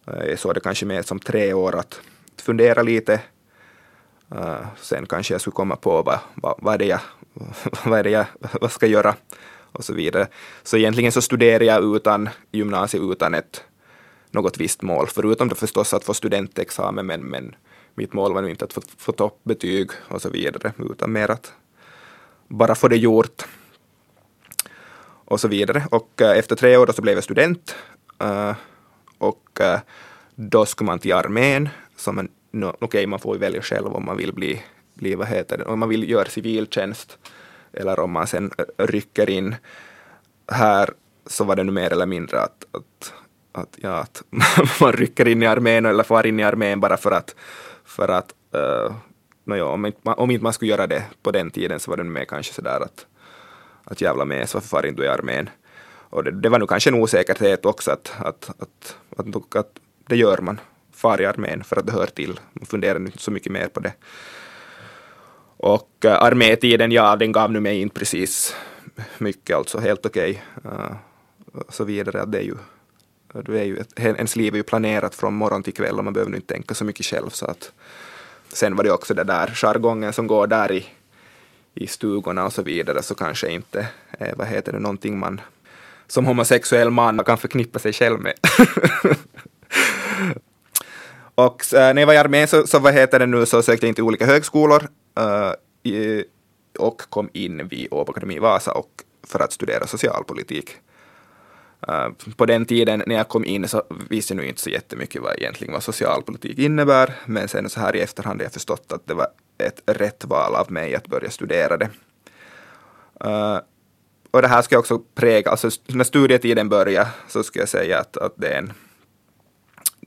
Eh, 0.07 0.27
jag 0.29 0.39
såg 0.39 0.55
det 0.55 0.61
kanske 0.61 0.87
mer 0.87 1.03
som 1.03 1.21
tre 1.21 1.53
år 1.53 1.77
att 1.77 2.01
fundera 2.37 2.83
lite. 2.83 3.21
Eh, 4.31 4.67
sen 4.81 5.07
kanske 5.07 5.35
jag 5.35 5.41
skulle 5.41 5.55
komma 5.55 5.77
på 5.77 6.03
vad, 6.03 6.19
vad, 6.35 6.55
vad, 6.59 6.75
är 6.75 6.79
det 6.79 6.87
jag, 6.87 7.01
vad, 7.85 7.99
är 7.99 8.03
det 8.03 8.11
jag, 8.11 8.27
vad 8.61 8.73
ska 8.73 8.87
göra 8.87 9.15
och 9.73 9.85
så 9.85 9.95
vidare. 9.95 10.27
Så 10.63 10.77
egentligen 10.77 11.13
så 11.13 11.23
studerade 11.23 11.65
jag 11.65 11.97
utan 11.97 12.29
gymnasiet 12.53 13.03
utan 13.03 13.35
ett 13.35 13.65
något 14.31 14.59
visst 14.59 14.83
mål, 14.83 15.07
förutom 15.07 15.49
det 15.49 15.55
förstås 15.55 15.95
att 15.95 16.05
få 16.05 16.15
studentexamen, 16.15 17.07
men, 17.07 17.21
men 17.21 17.55
mitt 17.95 18.13
mål 18.13 18.35
var 18.35 18.43
nu 18.43 18.51
inte 18.51 18.65
att 18.65 18.73
få, 18.73 18.81
få 18.99 19.13
toppbetyg 19.13 19.91
och 20.09 20.23
så 20.23 20.31
vidare, 20.31 20.73
utan 20.91 21.13
mer 21.13 21.31
att 21.31 21.53
bara 22.49 22.75
få 22.75 22.89
det 22.89 22.97
gjort 22.97 23.45
och 25.25 25.41
så 25.41 25.49
vidare. 25.49 25.87
Och 25.91 26.23
eh, 26.23 26.39
efter 26.39 26.57
tre 26.57 26.77
år 26.77 26.87
då 26.87 26.93
så 26.93 27.03
blev 27.03 27.15
jag 27.15 27.25
student 27.25 27.77
och 29.29 29.61
eh, 29.61 29.81
då 30.35 30.67
skulle 30.67 30.87
man 30.87 30.99
till 30.99 31.13
armén, 31.13 31.69
som 31.97 32.19
en, 32.19 32.29
no, 32.51 32.67
okej 32.67 32.87
okay, 32.87 33.07
man 33.07 33.19
får 33.19 33.35
ju 33.37 33.41
välja 33.41 33.63
själv 33.63 33.87
om 33.87 34.05
man 34.05 34.17
vill 34.17 34.33
bli, 34.33 34.63
bli 34.95 35.15
vad 35.15 35.27
heter 35.27 35.59
det, 35.59 35.65
om 35.65 35.79
man 35.79 35.89
vill 35.89 36.11
göra 36.11 36.29
civiltjänst 36.29 37.19
eller 37.73 38.01
om 38.01 38.11
man 38.11 38.27
sen 38.27 38.51
eh, 38.59 38.87
rycker 38.87 39.31
in. 39.31 39.57
Här 40.53 40.91
så 41.27 41.45
var 41.45 41.57
det 41.57 41.65
nu 41.65 41.73
mer 41.73 41.93
eller 41.93 42.07
mindre 42.07 42.41
att, 42.41 42.65
att, 42.73 43.13
att, 43.53 43.79
ja, 43.81 43.91
att 43.91 44.23
man 44.81 44.93
rycker 44.93 45.29
in 45.29 45.43
i 45.43 45.47
armén 45.47 45.87
eller 45.87 46.03
far 46.03 46.27
in 46.27 46.41
i 46.41 46.43
armén 46.43 46.81
bara 46.81 46.97
för 46.97 47.11
att, 47.11 47.35
för 47.85 48.09
att 48.09 48.35
eh, 48.55 48.61
uh, 48.61 48.95
no, 49.45 49.57
ja, 49.57 49.65
om, 49.65 49.87
inte, 49.87 50.11
om 50.11 50.31
inte 50.31 50.43
man 50.43 50.53
skulle 50.53 50.71
göra 50.71 50.87
det 50.87 51.05
på 51.23 51.31
den 51.31 51.51
tiden 51.51 51.81
så 51.81 51.91
var 51.91 51.97
det 51.97 52.05
mer 52.05 52.25
kanske 52.25 52.55
sådär 52.55 52.81
att, 52.81 53.07
att 53.85 54.01
jävla 54.01 54.25
med 54.25 54.49
så 54.49 54.57
varför 54.57 54.69
far 54.69 54.87
inte 54.87 55.03
du 55.03 55.07
i 55.07 55.09
armén? 55.09 55.51
Och 56.15 56.25
det, 56.25 56.31
det, 56.31 56.49
var 56.49 56.59
nog 56.59 56.69
kanske 56.69 56.91
en 56.91 56.95
osäkerhet 56.95 57.67
också 57.67 57.91
att, 57.91 58.13
att, 58.19 58.51
att, 58.59 58.97
att, 59.17 59.57
att 59.57 59.79
det 60.09 60.17
gör 60.17 60.39
man, 60.39 60.61
far 60.93 61.21
i 61.21 61.27
armén 61.27 61.65
för 61.65 61.77
att 61.77 61.87
det 61.87 61.93
hör 61.93 62.07
till. 62.07 62.41
Man 62.53 62.67
funderar 62.67 62.97
inte 62.99 63.19
så 63.19 63.31
mycket 63.31 63.53
mer 63.53 63.69
på 63.69 63.81
det. 63.81 63.93
Och 65.57 65.91
uh, 66.05 66.13
armétiden, 66.13 66.93
ja, 66.93 67.17
den 67.17 67.33
gav 67.33 67.53
nu 67.53 67.61
mig 67.61 67.81
inte 67.81 67.99
precis 67.99 68.57
mycket, 69.19 69.57
alltså 69.57 69.79
helt 69.79 70.07
okej. 70.07 70.43
Eh, 70.65 70.71
okay. 70.71 70.87
Uh, 71.55 71.63
så 71.69 71.85
vidare, 71.85 72.25
det 72.27 72.39
är 72.39 72.43
ju, 72.43 72.57
det 73.33 73.61
är 73.61 73.65
ju 73.65 73.77
ett, 73.77 74.01
ens 74.01 74.37
liv 74.37 74.55
är 74.55 74.57
ju 74.57 74.63
planerat 74.63 75.15
från 75.15 75.35
morgon 75.35 75.63
till 75.63 75.75
kväll 75.75 75.99
och 75.99 76.05
man 76.05 76.13
behöver 76.13 76.35
inte 76.35 76.55
tänka 76.55 76.75
så 76.75 76.85
mycket 76.85 77.07
själv. 77.07 77.31
Så 77.31 77.47
att, 77.47 77.73
sen 78.53 78.77
var 78.77 78.85
det 78.85 78.91
också 78.91 79.15
det 79.15 79.25
där 79.25 79.47
jargongen 79.47 80.13
som 80.13 80.27
går 80.27 80.47
där 80.47 80.73
i, 80.73 80.87
i 81.75 81.87
stugorna 81.87 82.45
och 82.45 82.53
så 82.53 82.63
vidare, 82.63 83.03
så 83.03 83.15
kanske 83.15 83.49
inte 83.49 83.89
är, 84.11 84.35
vad 84.37 84.47
heter 84.47 84.73
det, 84.73 84.79
någonting 84.79 85.19
man 85.19 85.41
som 86.15 86.27
homosexuell 86.27 86.91
man 86.91 87.25
kan 87.25 87.39
förknippa 87.39 87.79
sig 87.79 87.93
själv 87.93 88.21
med. 88.21 88.35
och 91.35 91.75
eh, 91.75 91.95
när 91.95 92.03
jag 92.03 92.07
var 92.07 92.15
i 92.15 92.17
armén 92.17 92.49
så, 92.49 92.67
så, 92.67 92.79
vad 92.79 92.95
heter 92.95 93.19
det 93.19 93.27
nu, 93.27 93.47
så 93.47 93.63
sökte 93.63 93.87
jag 93.87 93.89
in 93.89 93.95
till 93.95 94.05
olika 94.05 94.27
högskolor 94.27 94.89
uh, 95.21 95.53
i, 95.93 96.25
och 96.79 97.03
kom 97.09 97.31
in 97.33 97.69
vid 97.69 97.89
Åbo 97.91 98.13
Akademi 98.13 98.39
Vasa 98.39 98.73
och 98.73 98.91
för 99.27 99.41
att 99.41 99.53
studera 99.53 99.87
socialpolitik. 99.87 100.71
Uh, 101.89 102.09
på 102.37 102.47
den 102.47 102.65
tiden 102.67 103.03
när 103.07 103.15
jag 103.15 103.29
kom 103.29 103.45
in 103.45 103.69
så 103.69 103.83
visste 104.11 104.35
jag 104.35 104.43
nu 104.43 104.49
inte 104.49 104.61
så 104.61 104.71
jättemycket 104.71 105.23
vad 105.23 105.39
egentligen 105.39 105.73
vad 105.73 105.83
socialpolitik 105.83 106.59
innebär, 106.59 107.15
men 107.27 107.49
sen 107.49 107.71
så 107.71 107.81
här 107.81 107.97
i 107.97 108.01
efterhand 108.01 108.41
har 108.41 108.45
jag 108.45 108.53
förstått 108.53 108.93
att 108.93 109.07
det 109.07 109.15
var 109.15 109.27
ett 109.59 109.83
rätt 109.87 110.25
val 110.25 110.55
av 110.55 110.73
mig 110.73 110.95
att 110.95 111.07
börja 111.07 111.31
studera 111.31 111.77
det. 111.77 111.91
Uh, 113.25 113.59
och 114.35 114.43
det 114.43 114.49
här 114.49 114.63
ska 114.63 114.79
också 114.79 114.99
präga, 114.99 115.51
alltså 115.51 115.71
när 115.87 116.05
studietiden 116.05 116.69
börjar 116.69 117.09
så 117.29 117.43
ska 117.43 117.59
jag 117.59 117.69
säga 117.69 117.99
att, 117.99 118.17
att 118.17 118.33
det 118.37 118.49
är 118.49 118.59
en 118.59 118.73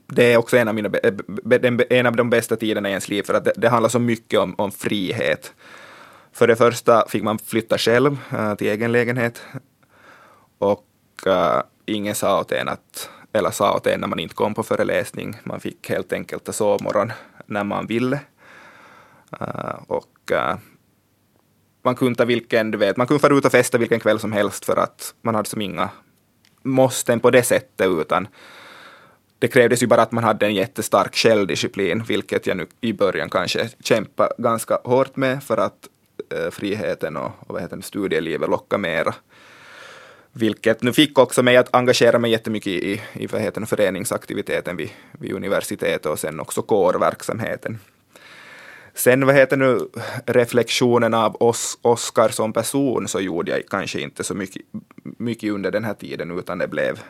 det 0.06 0.32
är 0.32 0.36
också 0.36 0.56
en 0.56 0.68
av, 0.68 0.74
mina, 0.74 0.88
eh, 1.02 1.98
en 1.98 2.06
av 2.06 2.16
de 2.16 2.30
bästa 2.30 2.56
tiderna 2.56 2.88
i 2.88 2.92
ens 2.92 3.08
liv, 3.08 3.22
för 3.22 3.34
att 3.34 3.44
det, 3.44 3.52
det 3.56 3.68
handlar 3.68 3.88
så 3.88 3.98
mycket 3.98 4.40
om, 4.40 4.54
om, 4.58 4.70
frihet. 4.70 5.52
För 6.32 6.46
det 6.46 6.56
första 6.56 7.08
fick 7.08 7.22
man 7.22 7.38
flytta 7.38 7.78
själv 7.78 8.18
äh, 8.32 8.54
till 8.54 8.66
egen 8.66 8.92
lägenhet. 8.92 9.42
Och 10.58 10.86
äh, 11.26 11.62
ingen 11.86 12.14
sa 12.14 12.40
åt 12.40 12.52
en 12.52 12.68
att, 12.68 13.10
eller 13.32 13.50
sa 13.50 13.76
åt 13.76 13.86
en 13.86 14.00
när 14.00 14.08
man 14.08 14.18
inte 14.18 14.34
kom 14.34 14.54
på 14.54 14.62
föreläsning. 14.62 15.36
Man 15.44 15.60
fick 15.60 15.90
helt 15.90 16.12
enkelt 16.12 16.44
ta 16.44 16.52
sovmorgon 16.52 17.12
när 17.46 17.64
man 17.64 17.86
ville. 17.86 18.20
Äh, 19.40 19.74
och 19.86 20.32
man 21.88 21.96
kunde 21.96 22.16
ta 22.16 22.24
vilken, 22.24 22.70
du 22.70 22.78
vet, 22.78 22.96
man 22.96 23.06
kunde 23.06 23.20
fara 23.20 23.38
ut 23.38 23.44
och 23.44 23.52
festa 23.52 23.78
vilken 23.78 24.00
kväll 24.00 24.18
som 24.18 24.32
helst 24.32 24.64
för 24.64 24.76
att 24.76 25.14
man 25.22 25.34
hade 25.34 25.48
som 25.48 25.60
inga 25.60 25.90
måsten 26.62 27.20
på 27.20 27.30
det 27.30 27.42
sättet, 27.42 27.86
utan 27.86 28.28
det 29.38 29.48
krävdes 29.48 29.82
ju 29.82 29.86
bara 29.86 30.02
att 30.02 30.12
man 30.12 30.24
hade 30.24 30.46
en 30.46 30.54
jättestark 30.54 31.16
självdisciplin, 31.16 32.04
vilket 32.08 32.46
jag 32.46 32.56
nu 32.56 32.66
i 32.80 32.92
början 32.92 33.30
kanske 33.30 33.68
kämpade 33.80 34.34
ganska 34.38 34.78
hårt 34.84 35.16
med 35.16 35.42
för 35.42 35.56
att 35.56 35.88
eh, 36.34 36.50
friheten 36.50 37.16
och, 37.16 37.30
och 37.46 37.54
vad 37.54 37.62
heter 37.62 37.76
det, 37.76 37.82
studielivet 37.82 38.50
lockade 38.50 38.80
mera. 38.80 39.14
Vilket 40.32 40.82
nu 40.82 40.92
fick 40.92 41.18
också 41.18 41.42
mig 41.42 41.56
att 41.56 41.74
engagera 41.74 42.18
mig 42.18 42.30
jättemycket 42.30 42.72
i, 42.72 43.02
i 43.12 43.26
vad 43.26 43.40
heter 43.40 43.60
det, 43.60 43.66
föreningsaktiviteten 43.66 44.76
vid, 44.76 44.90
vid 45.12 45.32
universitetet 45.32 46.06
och 46.06 46.18
sen 46.18 46.40
också 46.40 46.62
kårverksamheten. 46.62 47.78
Sen 48.98 49.26
vad 49.26 49.34
heter 49.34 49.56
nu 49.56 49.88
reflektionen 50.26 51.14
av 51.14 51.36
oss, 51.42 51.78
Oscar 51.82 52.28
som 52.28 52.52
person 52.52 53.08
så 53.08 53.20
gjorde 53.20 53.50
jag 53.50 53.66
kanske 53.68 54.00
inte 54.00 54.24
så 54.24 54.34
mycket, 54.34 54.62
mycket 55.02 55.52
under 55.52 55.70
den 55.70 55.84
här 55.84 55.94
tiden 55.94 56.38
utan 56.38 56.58
det 56.58 56.68
blev 56.68 57.00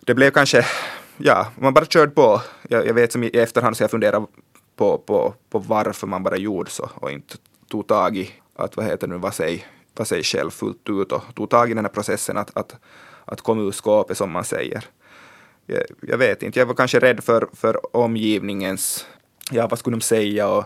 det 0.00 0.14
blev 0.14 0.30
kanske, 0.30 0.66
ja, 1.16 1.46
man 1.60 1.74
bara 1.74 1.84
körde 1.84 2.12
på. 2.12 2.42
Jag, 2.68 2.86
jag 2.86 2.94
vet 2.94 3.12
som 3.12 3.24
i 3.24 3.28
efterhand 3.28 3.76
så 3.76 3.82
jag 3.82 3.90
funderar 3.90 4.26
på, 4.76 4.98
på, 4.98 5.34
på 5.50 5.58
varför 5.58 6.06
man 6.06 6.22
bara 6.22 6.36
gjorde 6.36 6.70
så 6.70 6.90
och 6.94 7.10
inte 7.10 7.36
tog 7.68 7.86
tag 7.86 8.16
i 8.16 8.30
att, 8.56 8.76
vad 8.76 8.86
heter 8.86 9.06
nu, 9.06 9.16
vad 9.16 9.34
sig, 9.34 9.66
vad 9.94 10.06
sig 10.06 10.22
själv 10.22 10.50
fullt 10.50 10.88
ut 10.88 11.12
och 11.12 11.22
tog 11.34 11.50
tag 11.50 11.70
i 11.70 11.74
den 11.74 11.84
här 11.84 11.92
processen 11.92 12.36
att, 12.36 12.56
att, 12.56 12.76
att 13.24 13.40
komma 13.40 13.62
ur 13.62 13.72
skåpet 13.72 14.16
som 14.16 14.30
man 14.30 14.44
säger. 14.44 14.84
Jag, 15.66 15.82
jag, 16.00 16.18
vet 16.18 16.42
inte, 16.42 16.58
jag 16.58 16.66
var 16.66 16.74
kanske 16.74 17.00
rädd 17.00 17.24
för, 17.24 17.48
för 17.52 17.96
omgivningens, 17.96 19.06
ja 19.50 19.66
vad 19.66 19.78
skulle 19.78 19.96
de 19.96 20.00
säga 20.00 20.48
och 20.48 20.64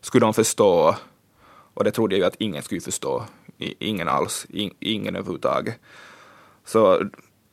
skulle 0.00 0.26
de 0.26 0.34
förstå? 0.34 0.96
Och 1.74 1.84
det 1.84 1.90
trodde 1.90 2.14
jag 2.14 2.20
ju 2.20 2.26
att 2.26 2.36
ingen 2.38 2.62
skulle 2.62 2.80
förstå, 2.80 3.24
ingen 3.58 4.08
alls, 4.08 4.46
ingen 4.80 5.16
överhuvudtaget. 5.16 5.78
Så 6.64 7.04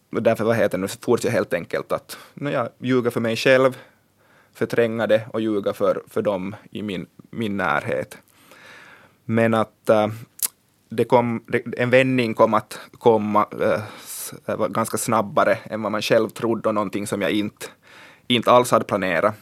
därför 0.09 0.43
vad 0.43 0.55
heter 0.55 0.77
det, 0.77 0.87
fortsätter 0.87 1.29
jag 1.29 1.33
helt 1.33 1.53
enkelt 1.53 1.91
att 1.91 2.17
ja, 2.33 2.69
ljuga 2.79 3.11
för 3.11 3.19
mig 3.19 3.35
själv, 3.35 3.77
förtränga 4.53 5.07
det 5.07 5.27
och 5.33 5.41
ljuga 5.41 5.73
för, 5.73 6.03
för 6.07 6.21
dem 6.21 6.55
i 6.71 6.81
min, 6.81 7.07
min 7.29 7.57
närhet. 7.57 8.17
Men 9.25 9.53
att 9.53 9.89
äh, 9.89 10.07
det 10.89 11.03
kom, 11.03 11.43
en 11.77 11.89
vändning 11.89 12.33
kom 12.33 12.53
att 12.53 12.79
komma 12.91 13.47
äh, 13.61 13.81
äh, 14.45 14.67
ganska 14.67 14.97
snabbare 14.97 15.55
än 15.55 15.81
vad 15.81 15.91
man 15.91 16.01
själv 16.01 16.29
trodde 16.29 16.69
och 16.69 16.75
någonting 16.75 17.07
som 17.07 17.21
jag 17.21 17.31
inte, 17.31 17.65
inte 18.27 18.51
alls 18.51 18.71
hade 18.71 18.85
planerat. 18.85 19.35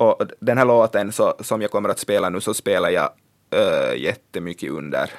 Och 0.00 0.22
den 0.40 0.58
här 0.58 0.64
låten 0.64 1.12
så, 1.12 1.34
som 1.40 1.62
jag 1.62 1.70
kommer 1.70 1.88
att 1.88 1.98
spela 1.98 2.28
nu 2.28 2.40
så 2.40 2.54
spelar 2.54 2.90
jag 2.90 3.10
äh, 3.50 3.96
jättemycket 3.96 4.70
under 4.70 5.10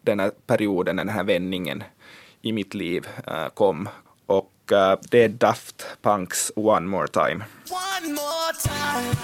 den 0.00 0.20
här 0.20 0.30
perioden, 0.46 0.96
den 0.96 1.08
här 1.08 1.24
vändningen 1.24 1.82
i 2.42 2.52
mitt 2.52 2.74
liv 2.74 3.08
äh, 3.26 3.48
kom, 3.48 3.88
och 4.26 4.52
uh, 4.72 4.94
det 5.10 5.24
är 5.24 5.28
Daft 5.28 5.86
Punks 6.02 6.52
One 6.56 6.86
More 6.86 7.08
Time. 7.08 7.44
One 7.70 8.12
more 8.12 8.54
time. 8.62 9.14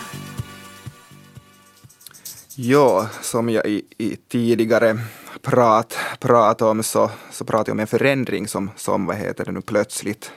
Ja, 2.57 3.09
som 3.21 3.49
jag 3.49 3.67
i, 3.67 3.85
i 3.99 4.17
tidigare 4.17 4.99
prat, 5.43 5.99
prat 6.21 6.63
om 6.63 6.83
så, 6.83 7.11
så 7.31 7.45
pratade 7.45 7.71
jag 7.71 7.75
om 7.75 7.81
en 7.81 7.87
förändring 7.87 8.49
som, 8.49 8.71
som 8.77 9.07
vad 9.07 9.17
heter 9.17 9.45
det 9.45 9.53
nu, 9.53 9.61
plötsligt 9.61 10.33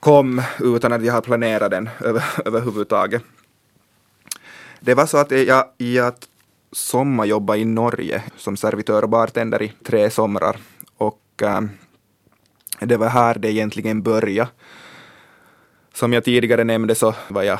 kom 0.00 0.42
utan 0.60 0.92
att 0.92 1.04
jag 1.04 1.12
har 1.12 1.20
planerat 1.20 1.70
den 1.70 1.88
över, 2.00 2.24
överhuvudtaget. 2.44 3.22
Det 4.80 4.94
var 4.94 5.06
så 5.06 5.18
att 5.18 5.30
jag, 5.30 5.64
jag 5.76 6.14
sommarjobbade 6.72 7.58
i 7.58 7.64
Norge 7.64 8.22
som 8.36 8.56
servitör 8.56 9.02
och 9.02 9.08
bartender 9.08 9.62
i 9.62 9.72
tre 9.84 10.10
somrar 10.10 10.56
och 10.96 11.22
äh, 11.42 11.60
det 12.80 12.96
var 12.96 13.08
här 13.08 13.38
det 13.38 13.52
egentligen 13.52 14.02
började. 14.02 14.50
Som 15.94 16.12
jag 16.12 16.24
tidigare 16.24 16.64
nämnde 16.64 16.94
så 16.94 17.14
var 17.28 17.42
jag 17.42 17.58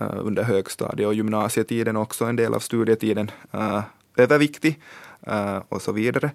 äh, 0.00 0.16
under 0.18 0.42
högstadie 0.42 1.06
och 1.06 1.14
gymnasietiden 1.14 1.96
också 1.96 2.24
en 2.24 2.36
del 2.36 2.54
av 2.54 2.60
studietiden 2.60 3.30
äh, 3.52 3.82
överviktig 4.16 4.80
och 5.68 5.82
så 5.82 5.92
vidare. 5.92 6.30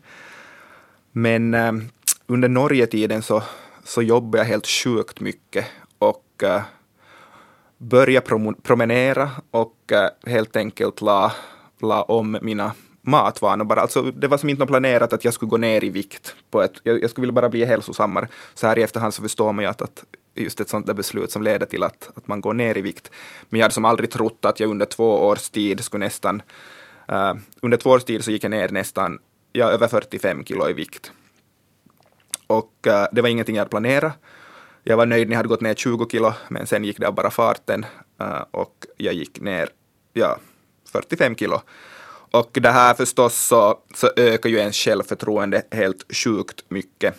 Men 1.12 1.56
under 2.28 2.50
Norgetiden 2.50 3.22
så, 3.22 3.44
så 3.84 4.02
jobbade 4.02 4.38
jag 4.38 4.46
helt 4.46 4.68
sjukt 4.68 5.20
mycket 5.20 5.66
och 6.00 6.44
börja 7.78 8.22
prom 8.22 8.56
promenera 8.64 9.30
och 9.52 9.92
eh, 9.92 10.10
helt 10.26 10.56
enkelt 10.56 11.02
la, 11.02 11.32
la 11.82 12.04
om 12.04 12.38
mina 12.42 12.72
matvanor 13.02 13.66
bara. 13.66 13.82
Alltså, 13.82 14.02
det 14.02 14.28
var 14.28 14.38
som 14.38 14.50
inte 14.50 14.66
planerat 14.66 15.14
att 15.14 15.26
jag 15.26 15.34
skulle 15.34 15.50
gå 15.50 15.58
ner 15.58 15.84
i 15.84 15.90
vikt. 15.90 16.36
På 16.52 16.62
ett, 16.62 16.74
jag, 16.84 17.04
jag 17.04 17.10
skulle 17.10 17.24
vilja 17.24 17.34
bara 17.34 17.50
bli 17.50 17.66
hälsosammare. 17.66 18.28
Så 18.54 18.68
här 18.68 18.80
i 18.80 18.84
efterhand 18.84 19.14
så 19.14 19.22
förstår 19.22 19.54
man 19.54 19.64
ju 19.64 19.70
att, 19.70 19.82
att 19.82 20.04
just 20.36 20.60
ett 20.60 20.70
sånt 20.70 20.86
där 20.86 20.94
beslut 20.94 21.32
som 21.32 21.44
leder 21.44 21.66
till 21.66 21.84
att, 21.84 22.10
att 22.16 22.28
man 22.28 22.42
går 22.42 22.54
ner 22.54 22.78
i 22.78 22.82
vikt. 22.82 23.12
Men 23.50 23.60
jag 23.60 23.64
hade 23.64 23.74
som 23.74 23.86
aldrig 23.86 24.12
trott 24.12 24.46
att 24.46 24.60
jag 24.60 24.70
under 24.70 24.86
två 24.86 25.28
års 25.28 25.50
tid 25.50 25.84
skulle 25.84 26.06
nästan, 26.06 26.42
uh, 27.12 27.34
under 27.62 27.78
två 27.78 27.90
års 27.90 28.04
tid 28.04 28.24
så 28.24 28.32
gick 28.32 28.44
jag 28.44 28.52
ner 28.52 28.70
nästan, 28.70 29.20
ja, 29.52 29.66
över 29.66 29.88
45 29.88 30.46
kilo 30.46 30.70
i 30.70 30.74
vikt. 30.74 31.12
Och 32.48 32.74
uh, 32.88 33.06
det 33.12 33.22
var 33.22 33.30
ingenting 33.30 33.56
jag 33.56 33.62
hade 33.62 33.70
planerat 33.70 34.14
jag 34.88 34.98
var 34.98 35.06
nöjd 35.06 35.28
när 35.28 35.34
jag 35.34 35.38
hade 35.38 35.50
gått 35.50 35.62
ner 35.62 35.74
20 35.74 36.08
kilo, 36.12 36.34
men 36.48 36.68
sen 36.68 36.84
gick 36.84 37.00
det 37.00 37.08
av 37.08 37.14
bara 37.14 37.32
farten 37.32 37.86
uh, 38.22 38.44
och 38.52 38.86
jag 38.98 39.14
gick 39.14 39.40
ner 39.40 39.70
ja, 40.14 40.38
45 40.92 41.36
kilo. 41.36 41.62
Och 42.32 42.50
det 42.54 42.72
här 42.72 42.94
förstås 42.94 43.36
så, 43.36 43.80
så 43.96 44.10
ökar 44.16 44.50
ju 44.50 44.58
ens 44.58 44.76
självförtroende 44.76 45.64
helt 45.72 46.16
sjukt 46.16 46.66
mycket. 46.70 47.16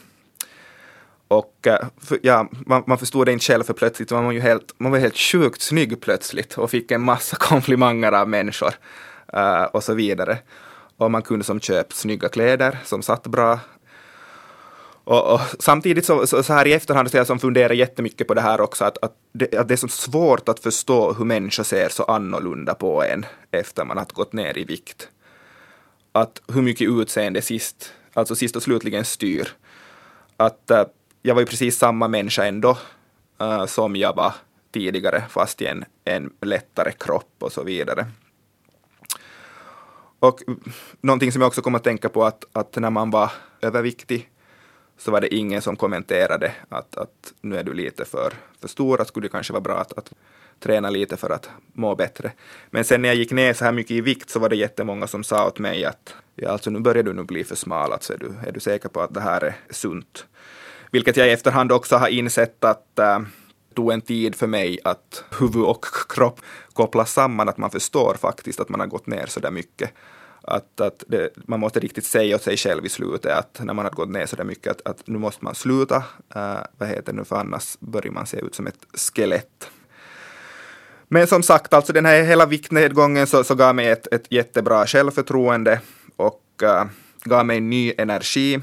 Och 1.29 1.67
eh, 1.67 1.87
ja, 2.23 2.49
man, 2.67 2.83
man 2.87 2.99
förstod 2.99 3.27
det 3.27 3.33
inte 3.33 3.45
själv 3.45 3.65
för 3.65 3.75
plötsligt 3.75 4.11
var 4.11 4.23
man 4.23 4.35
ju 4.35 4.41
helt, 4.41 4.75
man 4.79 4.93
var 4.93 4.99
helt 4.99 5.17
sjukt 5.17 5.63
snygg 5.63 6.01
plötsligt 6.01 6.59
och 6.59 6.71
fick 6.71 6.91
en 6.91 7.03
massa 7.03 7.37
komplimanger 7.41 8.13
av 8.13 8.29
människor 8.29 8.75
uh, 9.37 9.63
och 9.63 9.85
så 9.85 9.95
vidare. 9.95 10.39
Och 10.97 11.11
man 11.11 11.23
kunde 11.23 11.45
som 11.45 11.61
köpa 11.61 11.95
snygga 11.95 12.29
kläder 12.29 12.79
som 12.85 13.03
satt 13.03 13.27
bra, 13.27 13.61
och, 15.07 15.35
och, 15.35 15.41
samtidigt 15.59 16.05
så, 16.05 16.27
så, 16.27 16.43
så, 16.43 16.53
här 16.53 16.67
i 16.67 16.73
efterhand 16.73 17.11
så 17.11 17.17
jag 17.17 17.27
som 17.27 17.39
funderar 17.39 17.75
jättemycket 17.75 18.29
på 18.29 18.35
det 18.35 18.41
här 18.41 18.61
också, 18.61 18.85
att, 18.85 18.99
att, 19.03 19.17
det, 19.33 19.55
att 19.55 19.69
det 19.69 19.75
är 19.75 19.77
så 19.77 19.89
svårt 19.89 20.49
att 20.49 20.61
förstå 20.61 21.13
hur 21.13 21.25
människor 21.25 21.63
ser 21.63 21.89
så 21.89 22.03
annorlunda 22.03 22.75
på 22.75 23.03
en 23.03 23.27
efter 23.51 23.85
man 23.85 23.97
har 23.97 24.07
gått 24.13 24.33
ner 24.33 24.59
i 24.59 24.65
vikt. 24.65 25.09
Att 26.13 26.43
hur 26.53 26.63
mycket 26.63 26.89
utseende 26.89 27.43
sist, 27.43 27.93
alltså 28.15 28.35
sist 28.35 28.57
och 28.57 28.63
slutligen 28.63 29.05
styr. 29.05 29.49
Att 30.37 30.71
äh, 30.71 30.85
jag 31.23 31.35
var 31.35 31.43
ju 31.43 31.47
precis 31.47 31.79
samma 31.79 32.09
människa 32.09 32.45
ändå 32.45 32.79
äh, 33.41 33.67
som 33.67 33.97
jag 33.97 34.17
var 34.17 34.35
tidigare, 34.73 35.25
fast 35.31 35.63
i 35.63 35.67
en, 35.67 35.85
en 36.05 36.33
lättare 36.41 36.93
kropp 36.93 37.35
och 37.39 37.53
så 37.53 37.63
vidare. 37.63 38.07
Och 40.19 40.41
någonting 41.01 41.33
som 41.33 41.43
jag 41.43 41.49
också 41.49 41.63
kom 41.63 41.75
att 41.75 41.85
tänka 41.85 42.09
på 42.09 42.25
att, 42.25 42.45
att 42.53 42.77
när 42.77 42.91
man 42.91 43.11
var 43.11 43.33
överviktig 43.61 44.31
så 44.99 45.11
var 45.11 45.21
det 45.21 45.35
ingen 45.35 45.63
som 45.63 45.77
kommenterade 45.77 46.53
att, 46.69 46.97
att 46.97 47.33
nu 47.41 47.57
är 47.57 47.65
du 47.65 47.75
lite 47.75 48.05
för, 48.05 48.33
för 48.61 48.69
stor, 48.69 49.01
att 49.01 49.09
skulle 49.09 49.27
det 49.27 49.33
kanske 49.33 49.53
vara 49.53 49.61
bra 49.61 49.79
att, 49.79 49.99
att 49.99 50.13
träna 50.61 50.91
lite 50.91 51.17
för 51.17 51.31
att 51.31 51.51
må 51.73 51.95
bättre. 51.95 52.33
Men 52.71 52.85
sen 52.85 53.03
när 53.03 53.09
jag 53.09 53.17
gick 53.17 53.33
ner 53.33 53.53
så 53.53 53.65
här 53.65 53.73
mycket 53.73 53.91
i 53.91 54.01
vikt 54.01 54.31
så 54.31 54.39
var 54.39 54.49
det 54.49 54.57
jättemånga 54.57 55.07
som 55.07 55.25
sa 55.25 55.47
åt 55.47 55.59
mig 55.59 55.85
att 55.85 56.15
ja, 56.35 56.51
alltså 56.51 56.71
nu 56.71 56.81
börjar 56.81 57.03
du 57.03 57.13
nu 57.13 57.23
bli 57.23 57.45
för 57.45 57.57
smal, 57.57 57.93
alltså 57.93 58.13
är 58.13 58.19
du, 58.19 58.35
är 58.47 58.53
du 58.53 58.61
säker 58.61 58.89
på 58.89 59.01
att 59.01 59.15
det 59.15 59.21
här 59.21 59.41
är 59.45 59.57
sunt? 59.71 60.27
Vilket 60.91 61.17
jag 61.17 61.29
i 61.29 61.31
efterhand 61.31 61.73
också 61.73 61.97
har 61.97 62.09
insett 62.09 62.65
att 62.65 62.99
äh, 62.99 63.19
tog 63.75 63.93
en 63.93 64.01
tid 64.01 64.35
för 64.35 64.47
mig 64.47 64.79
att 64.85 65.25
huvud 65.39 65.65
och 65.65 65.85
kropp 66.09 66.41
kopplas 66.73 67.13
samman, 67.13 67.49
att 67.49 67.59
man 67.59 67.71
förstår 67.71 68.15
faktiskt 68.15 68.61
att 68.61 68.69
man 68.69 68.81
har 68.81 68.87
gått 68.87 69.07
ner 69.07 69.27
så 69.27 69.41
där 69.41 69.51
mycket 69.51 69.93
att, 70.47 70.81
att 70.81 71.05
det, 71.07 71.31
man 71.47 71.61
måste 71.61 71.81
riktigt 71.81 72.05
säga 72.05 72.37
åt 72.37 72.43
sig 72.43 72.57
själv 72.57 72.87
i 72.87 72.89
slutet 72.89 73.33
att 73.33 73.61
när 73.65 73.75
man 73.75 73.85
har 73.85 73.93
gått 73.93 74.09
ner 74.09 74.27
så 74.27 74.37
där 74.37 74.45
mycket 74.45 74.71
att, 74.71 74.87
att 74.87 75.07
nu 75.07 75.19
måste 75.19 75.45
man 75.45 75.55
sluta, 75.55 75.97
äh, 76.35 76.59
vad 76.79 76.89
heter 76.89 77.13
det 77.13 77.13
nu, 77.13 77.25
för 77.25 77.37
annars 77.37 77.77
börjar 77.81 78.13
man 78.13 78.27
se 78.27 78.41
ut 78.41 78.55
som 78.55 78.67
ett 78.67 78.87
skelett. 78.95 79.71
Men 81.09 81.27
som 81.27 81.43
sagt, 81.43 81.75
alltså 81.75 81.93
den 81.93 82.07
här 82.07 82.23
hela 82.23 82.47
viktnedgången 82.47 83.27
så, 83.27 83.45
så 83.45 83.55
gav 83.55 83.75
mig 83.75 83.89
ett, 83.89 84.07
ett 84.13 84.33
jättebra 84.33 84.87
självförtroende 84.87 85.81
och 86.17 86.43
äh, 86.63 86.85
gav 87.25 87.47
mig 87.47 87.61
ny 87.61 87.93
energi. 87.99 88.61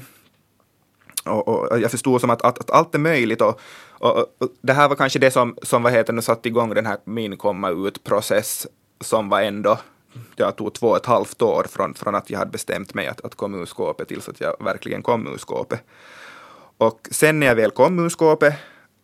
Och, 1.24 1.48
och, 1.48 1.80
jag 1.80 1.90
förstod 1.90 2.20
som 2.20 2.30
att, 2.30 2.42
att, 2.42 2.58
att 2.58 2.70
allt 2.70 2.94
är 2.94 2.98
möjligt 2.98 3.40
och, 3.40 3.60
och, 3.88 4.18
och, 4.18 4.48
det 4.60 4.72
här 4.72 4.88
var 4.88 4.96
kanske 4.96 5.18
det 5.18 5.30
som, 5.30 5.56
som 5.62 5.82
vad 5.82 5.92
heter 5.92 6.12
det, 6.12 6.22
satte 6.22 6.48
igång 6.48 6.74
den 6.74 6.86
här 6.86 6.98
min 7.04 7.36
komma 7.36 7.70
ut-process 7.70 8.66
som 9.00 9.28
var 9.28 9.40
ändå 9.40 9.78
jag 10.36 10.56
tog 10.56 10.74
två 10.74 10.88
och 10.88 10.96
ett 10.96 11.06
halvt 11.06 11.42
år 11.42 11.66
från, 11.70 11.94
från 11.94 12.14
att 12.14 12.30
jag 12.30 12.38
hade 12.38 12.50
bestämt 12.50 12.94
mig 12.94 13.06
att, 13.06 13.24
att 13.24 13.34
komma 13.34 13.56
ur 13.56 13.66
skåpet 13.66 14.08
tills 14.08 14.28
att 14.28 14.40
jag 14.40 14.64
verkligen 14.64 15.02
kom 15.02 15.26
ur 15.26 15.38
skåpet. 15.38 15.80
Och 16.78 17.08
sen 17.10 17.40
när 17.40 17.46
jag 17.46 17.54
väl 17.54 17.70
kom 17.70 17.98
ur 17.98 18.08
skåpet 18.08 18.54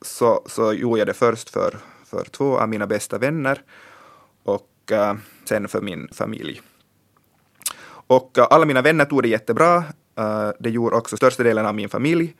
så, 0.02 0.42
så 0.46 0.72
gjorde 0.72 0.98
jag 0.98 1.06
det 1.06 1.14
först 1.14 1.50
för, 1.50 1.78
för 2.04 2.24
två 2.24 2.58
av 2.58 2.68
mina 2.68 2.86
bästa 2.86 3.18
vänner 3.18 3.62
och 4.42 4.68
uh, 4.92 5.14
sen 5.44 5.68
för 5.68 5.80
min 5.80 6.08
familj. 6.12 6.60
Och 7.86 8.38
uh, 8.38 8.46
alla 8.50 8.66
mina 8.66 8.82
vänner 8.82 9.04
tog 9.04 9.22
det 9.22 9.28
jättebra. 9.28 9.76
Uh, 10.20 10.50
det 10.58 10.70
gjorde 10.70 10.96
också 10.96 11.16
största 11.16 11.42
delen 11.42 11.66
av 11.66 11.74
min 11.74 11.88
familj. 11.88 12.36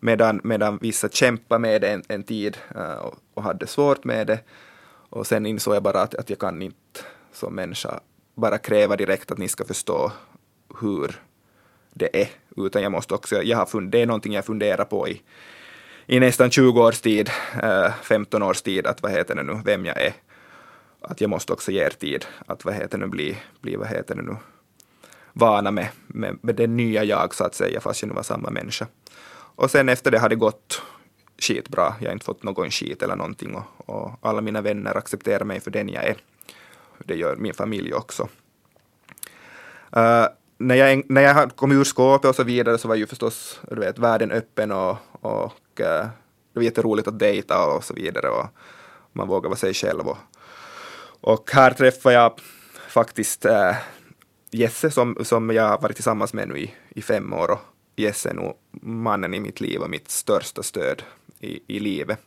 Medan, 0.00 0.40
medan 0.44 0.78
vissa 0.82 1.08
kämpade 1.08 1.58
med 1.58 1.80
det 1.80 1.90
en, 1.90 2.02
en 2.08 2.22
tid 2.22 2.56
och, 3.02 3.14
och 3.34 3.42
hade 3.42 3.66
svårt 3.66 4.04
med 4.04 4.26
det. 4.26 4.40
Och 5.10 5.26
sen 5.26 5.46
insåg 5.46 5.74
jag 5.74 5.82
bara 5.82 6.02
att, 6.02 6.14
att 6.14 6.30
jag 6.30 6.38
kan 6.38 6.62
inte 6.62 7.00
som 7.32 7.54
människa 7.54 8.00
bara 8.34 8.58
kräva 8.58 8.96
direkt 8.96 9.30
att 9.30 9.38
ni 9.38 9.48
ska 9.48 9.64
förstå 9.64 10.12
hur 10.80 11.20
det 11.94 12.22
är, 12.22 12.28
utan 12.56 12.82
jag 12.82 12.92
måste 12.92 13.14
också, 13.14 13.42
jag 13.42 13.58
har 13.58 13.66
fund, 13.66 13.90
det 13.90 14.02
är 14.02 14.06
någonting 14.06 14.32
jag 14.32 14.44
funderar 14.44 14.84
på 14.84 15.08
i, 15.08 15.22
i 16.06 16.20
nästan 16.20 16.50
20 16.50 16.82
års 16.82 17.00
tid, 17.00 17.30
eh, 17.62 17.84
äh, 17.84 17.92
15 18.02 18.42
års 18.42 18.62
tid, 18.62 18.86
att 18.86 19.02
vad 19.02 19.12
heter 19.12 19.34
det 19.34 19.42
nu, 19.42 19.60
vem 19.64 19.86
jag 19.86 20.02
är. 20.02 20.12
Att 21.00 21.20
jag 21.20 21.30
måste 21.30 21.52
också 21.52 21.70
ge 21.70 21.84
er 21.84 21.90
tid 21.90 22.24
att 22.46 22.64
vad 22.64 22.74
heter 22.74 22.98
det 22.98 23.04
nu, 23.04 23.10
bli, 23.10 23.38
bli 23.60 23.76
vad 23.76 23.88
heter 23.88 24.14
det 24.14 24.22
nu, 24.22 24.36
vana 25.32 25.70
med, 25.70 25.88
med, 26.06 26.38
med 26.42 26.54
det 26.54 26.66
nya 26.66 27.04
jag 27.04 27.34
så 27.34 27.44
att 27.44 27.54
säga, 27.54 27.80
fast 27.80 28.02
jag 28.02 28.08
nu 28.08 28.14
var 28.14 28.22
samma 28.22 28.50
människa. 28.50 28.86
Och 29.56 29.70
sen 29.70 29.88
efter 29.88 30.10
det 30.10 30.18
har 30.18 30.28
det 30.28 30.36
gått 30.36 30.82
skitbra, 31.38 31.94
jag 32.00 32.08
har 32.08 32.12
inte 32.12 32.24
fått 32.24 32.42
någon 32.42 32.70
skit 32.70 33.02
eller 33.02 33.16
någonting 33.16 33.54
och, 33.54 33.90
och 33.90 34.18
alla 34.22 34.40
mina 34.40 34.60
vänner 34.60 34.96
accepterar 34.96 35.44
mig 35.44 35.60
för 35.60 35.70
den 35.70 35.88
jag 35.88 36.04
är 36.04 36.16
det 37.04 37.14
gör 37.14 37.36
min 37.36 37.54
familj 37.54 37.94
också. 37.94 38.28
Uh, 39.96 40.26
när, 40.58 40.74
jag, 40.74 41.10
när 41.10 41.22
jag 41.22 41.56
kom 41.56 41.72
ur 41.72 41.84
skåpet 41.84 42.28
och 42.28 42.36
så 42.36 42.42
vidare 42.42 42.78
så 42.78 42.88
var 42.88 42.94
ju 42.94 43.06
förstås 43.06 43.60
du 43.70 43.80
vet, 43.80 43.98
världen 43.98 44.30
öppen 44.30 44.72
och, 44.72 44.96
och 45.20 45.80
uh, 45.80 46.06
det 46.52 46.58
var 46.58 46.62
jätteroligt 46.62 47.08
att 47.08 47.18
dejta 47.18 47.66
och 47.66 47.84
så 47.84 47.94
vidare 47.94 48.28
och 48.28 48.46
man 49.12 49.28
vågar 49.28 49.48
vara 49.48 49.58
sig 49.58 49.74
själv. 49.74 50.08
Och, 50.08 50.18
och 51.20 51.50
här 51.52 51.70
träffade 51.70 52.14
jag 52.14 52.40
faktiskt 52.88 53.46
uh, 53.46 53.74
Jesse 54.50 54.90
som, 54.90 55.16
som 55.22 55.50
jag 55.50 55.68
har 55.68 55.78
varit 55.80 55.96
tillsammans 55.96 56.34
med 56.34 56.48
nu 56.48 56.58
i, 56.58 56.74
i 56.88 57.02
fem 57.02 57.32
år 57.32 57.50
och 57.50 57.60
Jesse 57.96 58.30
är 58.30 58.34
nog 58.34 58.54
mannen 58.82 59.34
i 59.34 59.40
mitt 59.40 59.60
liv 59.60 59.80
och 59.80 59.90
mitt 59.90 60.10
största 60.10 60.62
stöd 60.62 61.02
i, 61.40 61.60
i 61.66 61.80
livet. 61.80 62.18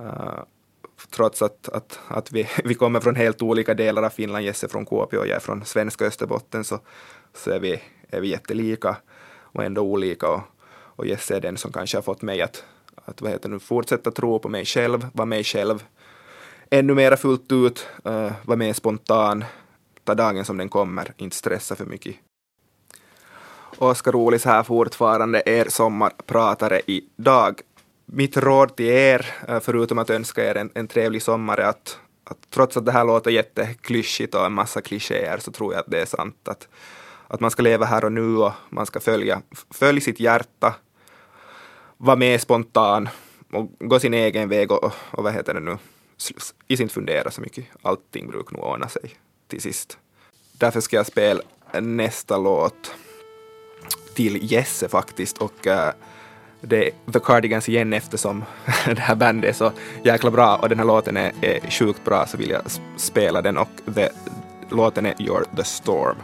Uh, 0.00 0.42
trots 1.10 1.42
att, 1.42 1.68
att, 1.68 1.98
att 2.08 2.32
vi, 2.32 2.48
vi 2.64 2.74
kommer 2.74 3.00
från 3.00 3.16
helt 3.16 3.42
olika 3.42 3.74
delar 3.74 4.02
av 4.02 4.10
Finland, 4.10 4.44
Jesse 4.44 4.68
från 4.68 4.86
Kuopio 4.86 5.18
och 5.18 5.26
jag 5.26 5.36
är 5.36 5.40
från 5.40 5.64
svenska 5.64 6.06
Österbotten, 6.06 6.64
så, 6.64 6.80
så 7.34 7.50
är, 7.50 7.60
vi, 7.60 7.82
är 8.10 8.20
vi 8.20 8.28
jättelika 8.28 8.96
och 9.40 9.64
ändå 9.64 9.82
olika. 9.82 10.28
Och, 10.28 10.42
och 10.96 11.06
Jesse 11.06 11.36
är 11.36 11.40
den 11.40 11.56
som 11.56 11.72
kanske 11.72 11.96
har 11.96 12.02
fått 12.02 12.22
mig 12.22 12.42
att, 12.42 12.64
att 13.04 13.22
vad 13.22 13.30
heter 13.30 13.48
det, 13.48 13.58
fortsätta 13.58 14.10
tro 14.10 14.38
på 14.38 14.48
mig 14.48 14.64
själv, 14.64 15.06
vara 15.12 15.26
mig 15.26 15.44
själv 15.44 15.84
ännu 16.70 16.94
mera 16.94 17.16
fullt 17.16 17.52
ut, 17.52 17.86
uh, 18.06 18.32
vara 18.44 18.56
mer 18.56 18.72
spontan, 18.72 19.44
ta 20.04 20.14
dagen 20.14 20.44
som 20.44 20.56
den 20.56 20.68
kommer, 20.68 21.12
inte 21.16 21.36
stressa 21.36 21.76
för 21.76 21.84
mycket. 21.84 22.16
Oskar 23.78 24.16
Olis 24.16 24.44
här 24.44 24.62
fortfarande, 24.62 25.42
er 25.46 25.66
sommarpratare 25.68 26.80
idag 26.86 27.60
mitt 28.14 28.36
råd 28.36 28.76
till 28.76 28.86
er, 28.86 29.34
eh, 29.48 29.60
förutom 29.60 29.98
att 29.98 30.10
önska 30.10 30.50
er 30.50 30.54
en, 30.54 30.70
en 30.74 30.88
trevlig 30.88 31.22
sommar, 31.22 31.58
är 31.58 31.68
att, 31.68 31.98
att 32.24 32.38
trots 32.50 32.76
att 32.76 32.86
det 32.86 32.92
här 32.92 33.04
låter 33.04 33.30
jätteklyschigt 33.30 34.34
och 34.34 34.46
en 34.46 34.52
massa 34.52 34.80
klichéer 34.80 35.38
så 35.38 35.52
tror 35.52 35.72
jag 35.72 35.80
att 35.80 35.90
det 35.90 36.00
är 36.00 36.06
sant. 36.06 36.48
Att, 36.48 36.68
att 37.28 37.40
man 37.40 37.50
ska 37.50 37.62
leva 37.62 37.86
här 37.86 38.04
och 38.04 38.12
nu 38.12 38.36
och 38.36 38.52
man 38.70 38.86
ska 38.86 39.00
följa, 39.00 39.42
följ 39.70 40.00
sitt 40.00 40.20
hjärta, 40.20 40.74
vara 41.96 42.16
mer 42.16 42.38
spontan 42.38 43.08
och 43.52 43.72
gå 43.78 44.00
sin 44.00 44.14
egen 44.14 44.48
väg 44.48 44.72
och, 44.72 44.92
och 45.10 45.24
vad 45.24 45.32
heter 45.32 45.54
det 45.54 45.60
nu, 45.60 45.78
i 46.68 46.82
inte 46.82 46.94
fundera 46.94 47.30
så 47.30 47.40
mycket. 47.40 47.64
Allting 47.82 48.30
brukar 48.30 48.56
nog 48.56 48.64
ordna 48.64 48.88
sig 48.88 49.14
till 49.48 49.60
sist. 49.60 49.98
Därför 50.52 50.80
ska 50.80 50.96
jag 50.96 51.06
spela 51.06 51.42
nästa 51.80 52.36
låt 52.36 52.94
till 54.14 54.52
Jesse 54.52 54.88
faktiskt 54.88 55.38
och 55.38 55.66
eh, 55.66 55.94
det 56.66 56.86
är 56.86 57.12
The 57.12 57.18
Cardigans 57.18 57.68
igen 57.68 57.92
eftersom 57.92 58.44
det 58.86 58.98
här 58.98 59.14
bandet 59.14 59.50
är 59.50 59.54
så 59.54 59.72
jäkla 60.04 60.30
bra 60.30 60.56
och 60.56 60.68
den 60.68 60.78
här 60.78 60.86
låten 60.86 61.16
är, 61.16 61.32
är 61.40 61.70
sjukt 61.70 62.04
bra 62.04 62.26
så 62.26 62.36
vill 62.36 62.50
jag 62.50 62.62
spela 62.96 63.42
den 63.42 63.58
och 63.58 63.68
the, 63.94 64.08
låten 64.70 65.06
är 65.06 65.14
You're 65.14 65.56
the 65.56 65.64
Storm. 65.64 66.16